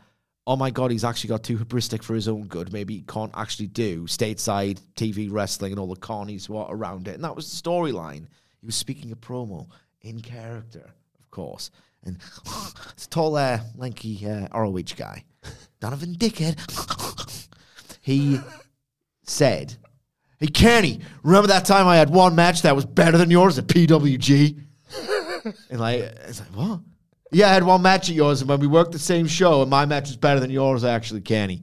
[0.50, 2.72] oh my god he's actually got too hubristic for his own good.
[2.72, 7.06] Maybe he can't actually do stateside tv wrestling and all the carnies who are around
[7.06, 7.14] it.
[7.14, 8.26] And that was the storyline.
[8.58, 9.68] He was speaking a promo
[10.02, 10.90] in character
[11.20, 11.70] of course.
[12.02, 12.18] And
[12.90, 15.24] it's a tall uh, lanky uh, ROH guy.
[15.80, 16.58] Donovan Dickhead.
[18.02, 18.40] He
[19.24, 19.76] said
[20.40, 23.66] hey Kenny remember that time I had one match that was better than yours at
[23.66, 24.58] PWG
[25.70, 26.80] and like, it's like, what?
[27.32, 29.70] Yeah, I had one match at yours, and when we worked the same show, and
[29.70, 31.62] my match was better than yours, actually, Kenny.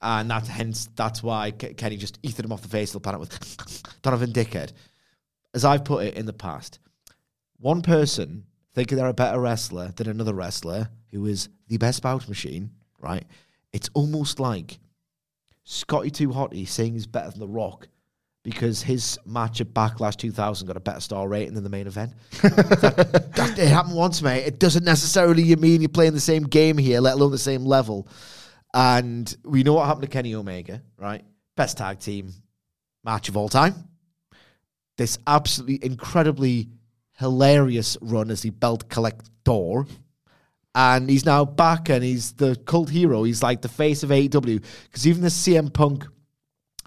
[0.00, 2.94] Uh, and that's hence that's why Ke- Kenny just ethered him off the face of
[2.94, 4.72] the planet with Donovan Dickhead.
[5.54, 6.80] As I've put it in the past,
[7.58, 12.28] one person thinking they're a better wrestler than another wrestler who is the best bout
[12.28, 12.70] machine,
[13.00, 13.24] right?
[13.72, 14.78] It's almost like
[15.62, 17.86] Scotty Too Hotty saying he's better than The Rock
[18.42, 22.12] because his match at Backlash 2000 got a better star rating than the main event.
[22.42, 24.44] that, that- it happened once, mate.
[24.46, 28.08] It doesn't necessarily mean you're playing the same game here, let alone the same level.
[28.74, 31.24] And we know what happened to Kenny Omega, right?
[31.56, 32.32] Best tag team
[33.04, 33.74] match of all time.
[34.96, 36.68] This absolutely incredibly
[37.18, 39.84] hilarious run as the belt collector.
[40.74, 43.24] And he's now back and he's the cult hero.
[43.24, 44.64] He's like the face of AEW.
[44.84, 46.06] Because even the CM Punk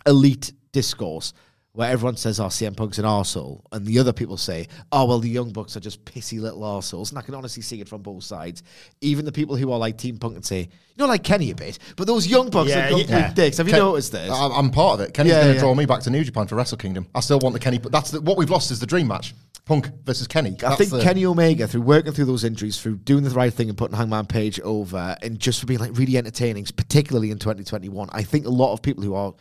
[0.07, 1.34] elite discourse
[1.76, 5.19] where everyone says, oh, CM Punk's an arsehole, and the other people say, oh, well,
[5.19, 7.10] the Young Bucks are just pissy little arseholes.
[7.10, 8.64] And I can honestly see it from both sides.
[9.02, 11.56] Even the people who are like Team Punk and say, you know, like Kenny a
[11.56, 13.34] bit, but those Young Bucks Yeah, are complete yeah.
[13.34, 13.57] dicks.
[13.57, 14.31] Have you Ken- noticed this?
[14.31, 15.14] I- I'm part of it.
[15.14, 17.07] Kenny's Yeah, going to draw me back to New Japan for Wrestle Kingdom.
[17.14, 19.35] I still want the Kenny, but that's the, what we've lost is the dream match.
[19.65, 20.56] Punk versus Kenny.
[20.65, 23.68] I think the- Kenny Omega, through working through those injuries, through doing the right thing
[23.68, 28.07] and putting Hangman Page over, and just for being like really entertaining, particularly in 2021,
[28.14, 29.34] I think a lot of people who are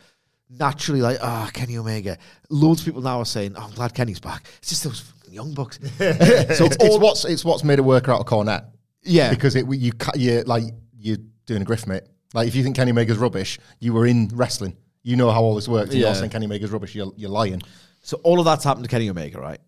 [0.49, 2.17] naturally like, ah, Kenny Omega,
[2.49, 4.45] loads of people now are saying, oh, I'm glad Kenny's back.
[4.59, 5.79] It's just those young bucks.
[5.97, 8.63] So it's, it's what's it's what's made it work out of Cornet.
[9.03, 9.29] Yeah.
[9.29, 10.63] because it you ca- you like
[10.97, 12.03] you're doing a grift, mate.
[12.33, 14.75] Like if you think Kenny Omega's rubbish, you were in wrestling.
[15.03, 15.93] You know how all this works.
[15.93, 16.07] Yeah.
[16.07, 16.95] You're saying Kenny Omega's rubbish.
[16.95, 17.61] You're, you're lying.
[18.01, 19.59] So all of that's happened to Kenny Omega, right?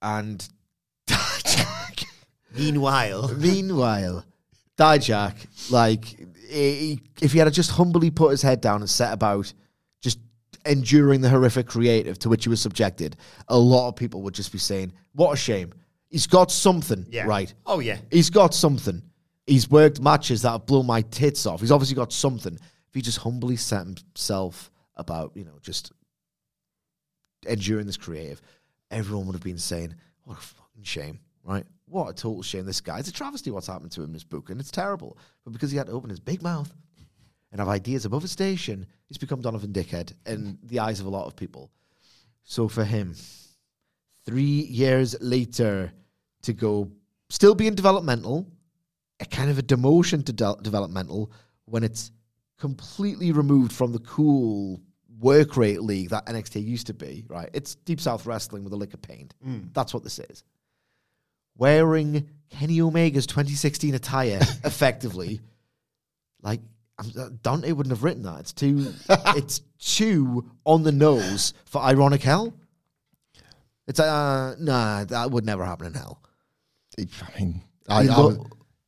[0.00, 0.46] And
[2.54, 4.24] Meanwhile, meanwhile,
[4.76, 5.34] Dijak,
[5.70, 6.04] like,
[6.48, 9.54] he, if he had just humbly put his head down and set about just
[10.64, 13.16] enduring the horrific creative to which he was subjected,
[13.48, 15.72] a lot of people would just be saying, "What a shame."
[16.08, 17.24] He's got something, Yeah.
[17.24, 17.52] right?
[17.64, 17.98] Oh, yeah.
[18.10, 19.02] He's got something.
[19.46, 21.60] He's worked matches that have blown my tits off.
[21.60, 22.54] He's obviously got something.
[22.54, 25.90] If he just humbly set himself about, you know, just
[27.46, 28.40] enduring this creative,
[28.90, 29.94] everyone would have been saying,
[30.24, 31.66] "What a fucking shame!" Right?
[31.86, 32.66] What a total shame.
[32.66, 32.98] This guy.
[32.98, 35.18] It's a travesty what's happened to him in this book, and it's terrible.
[35.44, 36.72] But because he had to open his big mouth
[37.50, 40.56] and have ideas above his station, he's become Donovan Dickhead in mm.
[40.64, 41.70] the eyes of a lot of people.
[42.44, 43.14] So for him,
[44.24, 45.92] three years later,
[46.42, 46.90] to go
[47.28, 48.46] still being developmental,
[49.20, 51.30] a kind of a demotion to de- developmental
[51.66, 52.10] when it's
[52.58, 54.80] completely removed from the cool
[55.20, 57.50] work rate league that NXT used to be, right?
[57.52, 59.34] It's Deep South Wrestling with a lick of paint.
[59.46, 59.74] Mm.
[59.74, 60.42] That's what this is.
[61.58, 65.42] Wearing Kenny Omega's 2016 attire effectively,
[66.40, 66.60] like
[67.42, 68.40] Dante wouldn't have written that.
[68.40, 68.92] It's too,
[69.36, 72.54] it's too on the nose for ironic hell.
[73.86, 76.22] It's uh, nah, that would never happen in hell.
[76.98, 77.04] I
[77.38, 78.38] mean, I, You I lo- was-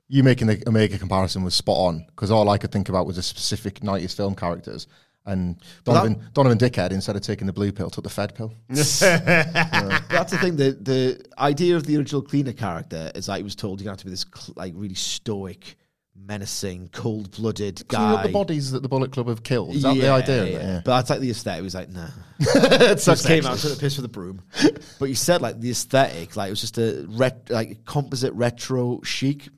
[0.09, 3.17] you making the Omega comparison was spot on because all I could think about was
[3.17, 4.87] the specific 90s film characters.
[5.27, 8.35] And But that- Donovan, Donovan Dickhead, instead of taking the blue pill, took the Fed
[8.35, 8.53] pill.
[8.69, 10.57] But that's the thing.
[10.57, 13.97] The the idea of the original cleaner character is that he was told you have
[13.99, 15.77] to be this cl- like really stoic,
[16.17, 18.15] menacing, cold blooded Clean guy.
[18.15, 19.75] up the bodies that the Bullet Club have killed.
[19.75, 20.43] Is that the Yeah, idea?
[20.43, 20.59] of yeah.
[20.59, 20.81] Yeah.
[20.85, 21.59] But I like the aesthetic.
[21.61, 22.09] He was like, nah.
[22.39, 24.43] It's Just came out, took the piss for the broom.
[24.99, 29.01] But you said like the aesthetic, like it was just a ret- like composite retro
[29.03, 29.49] chic.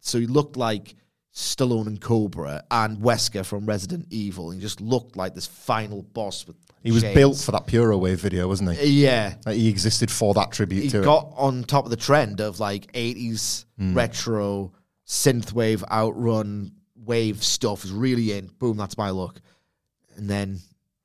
[0.00, 0.94] So he looked like
[1.34, 4.50] Stallone and Cobra and Wesker from Resident Evil.
[4.50, 6.56] He just looked like this final boss with.
[6.82, 7.14] He was chains.
[7.14, 9.02] built for that Puro Wave video, wasn't he?
[9.02, 12.60] Yeah, Like he existed for that tribute he got on top of the trend of
[12.60, 13.92] like 80s Hmm.
[13.94, 14.72] retro
[15.06, 16.72] synthwave outrun
[17.04, 19.40] wave stuff is really in boom that's my look
[20.16, 20.58] and then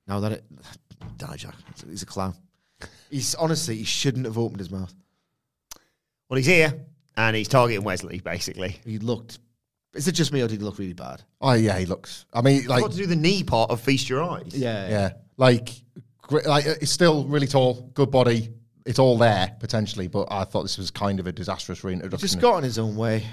[0.07, 0.43] now that it
[1.17, 1.53] Dijak
[1.89, 2.33] he's a clown
[3.09, 4.93] he's honestly he shouldn't have opened his mouth
[6.31, 6.73] well, he's here
[7.17, 8.79] and he's targeting Wes Lee, basically.
[8.85, 9.39] he looked
[9.93, 11.21] Is it just me or did he look really bad?
[11.41, 12.25] Oh yeah, he looks.
[12.33, 14.55] I mean, like Got to do the knee part of feast your eyes.
[14.55, 15.09] yeah, yeah.
[15.35, 15.71] like
[16.21, 18.49] gr- like uh, it's still really tall, good body.
[18.85, 22.25] It's all there potentially, but I thought this was kind of a disastrous reintroduction.
[22.25, 23.25] Just got in his own way.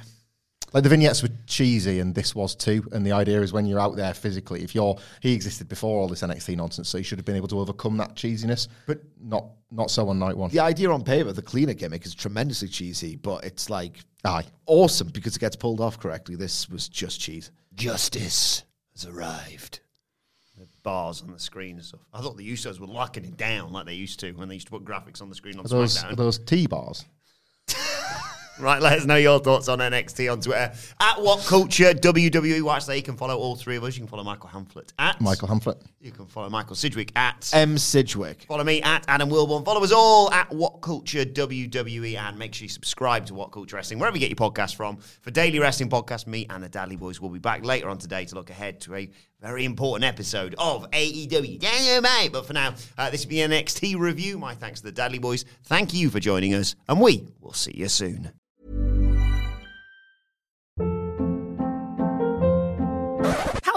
[0.72, 2.86] Like the vignettes were cheesy, and this was too.
[2.92, 6.08] And the idea is when you're out there physically, if you're he existed before all
[6.08, 9.46] this NXT nonsense, so he should have been able to overcome that cheesiness, but not
[9.70, 10.50] not so on night one.
[10.50, 14.44] The idea on paper, the cleaner gimmick, is tremendously cheesy, but it's like Aye.
[14.66, 16.36] awesome because it gets pulled off correctly.
[16.36, 17.50] This was just cheese.
[17.74, 18.64] Justice
[18.94, 19.80] has arrived.
[20.58, 22.00] The bars on the screen and stuff.
[22.12, 24.66] I thought the Usos were locking it down like they used to when they used
[24.66, 26.12] to put graphics on the screen on Are those SmackDown.
[26.12, 27.04] are those T bars?
[28.60, 30.72] Right, let us know your thoughts on NXT on Twitter.
[30.98, 32.86] At What Culture WWE Watch.
[32.86, 33.94] There you can follow all three of us.
[33.94, 35.80] You can follow Michael Hamflett at Michael Hamflett.
[36.00, 37.78] You can follow Michael Sidgwick at M.
[37.78, 38.46] Sidgwick.
[38.48, 39.64] Follow me at Adam Wilborn.
[39.64, 43.76] Follow us all at What Culture WWE and make sure you subscribe to What Culture
[43.76, 44.96] Wrestling, wherever you get your podcast from.
[44.96, 48.24] For daily wrestling podcast, me and the Dally Boys will be back later on today
[48.24, 49.08] to look ahead to a
[49.40, 52.32] very important episode of AEW Dynamite.
[52.32, 54.36] But for now, uh, this will be NXT review.
[54.36, 55.44] My thanks to the Dally Boys.
[55.64, 58.32] Thank you for joining us, and we will see you soon.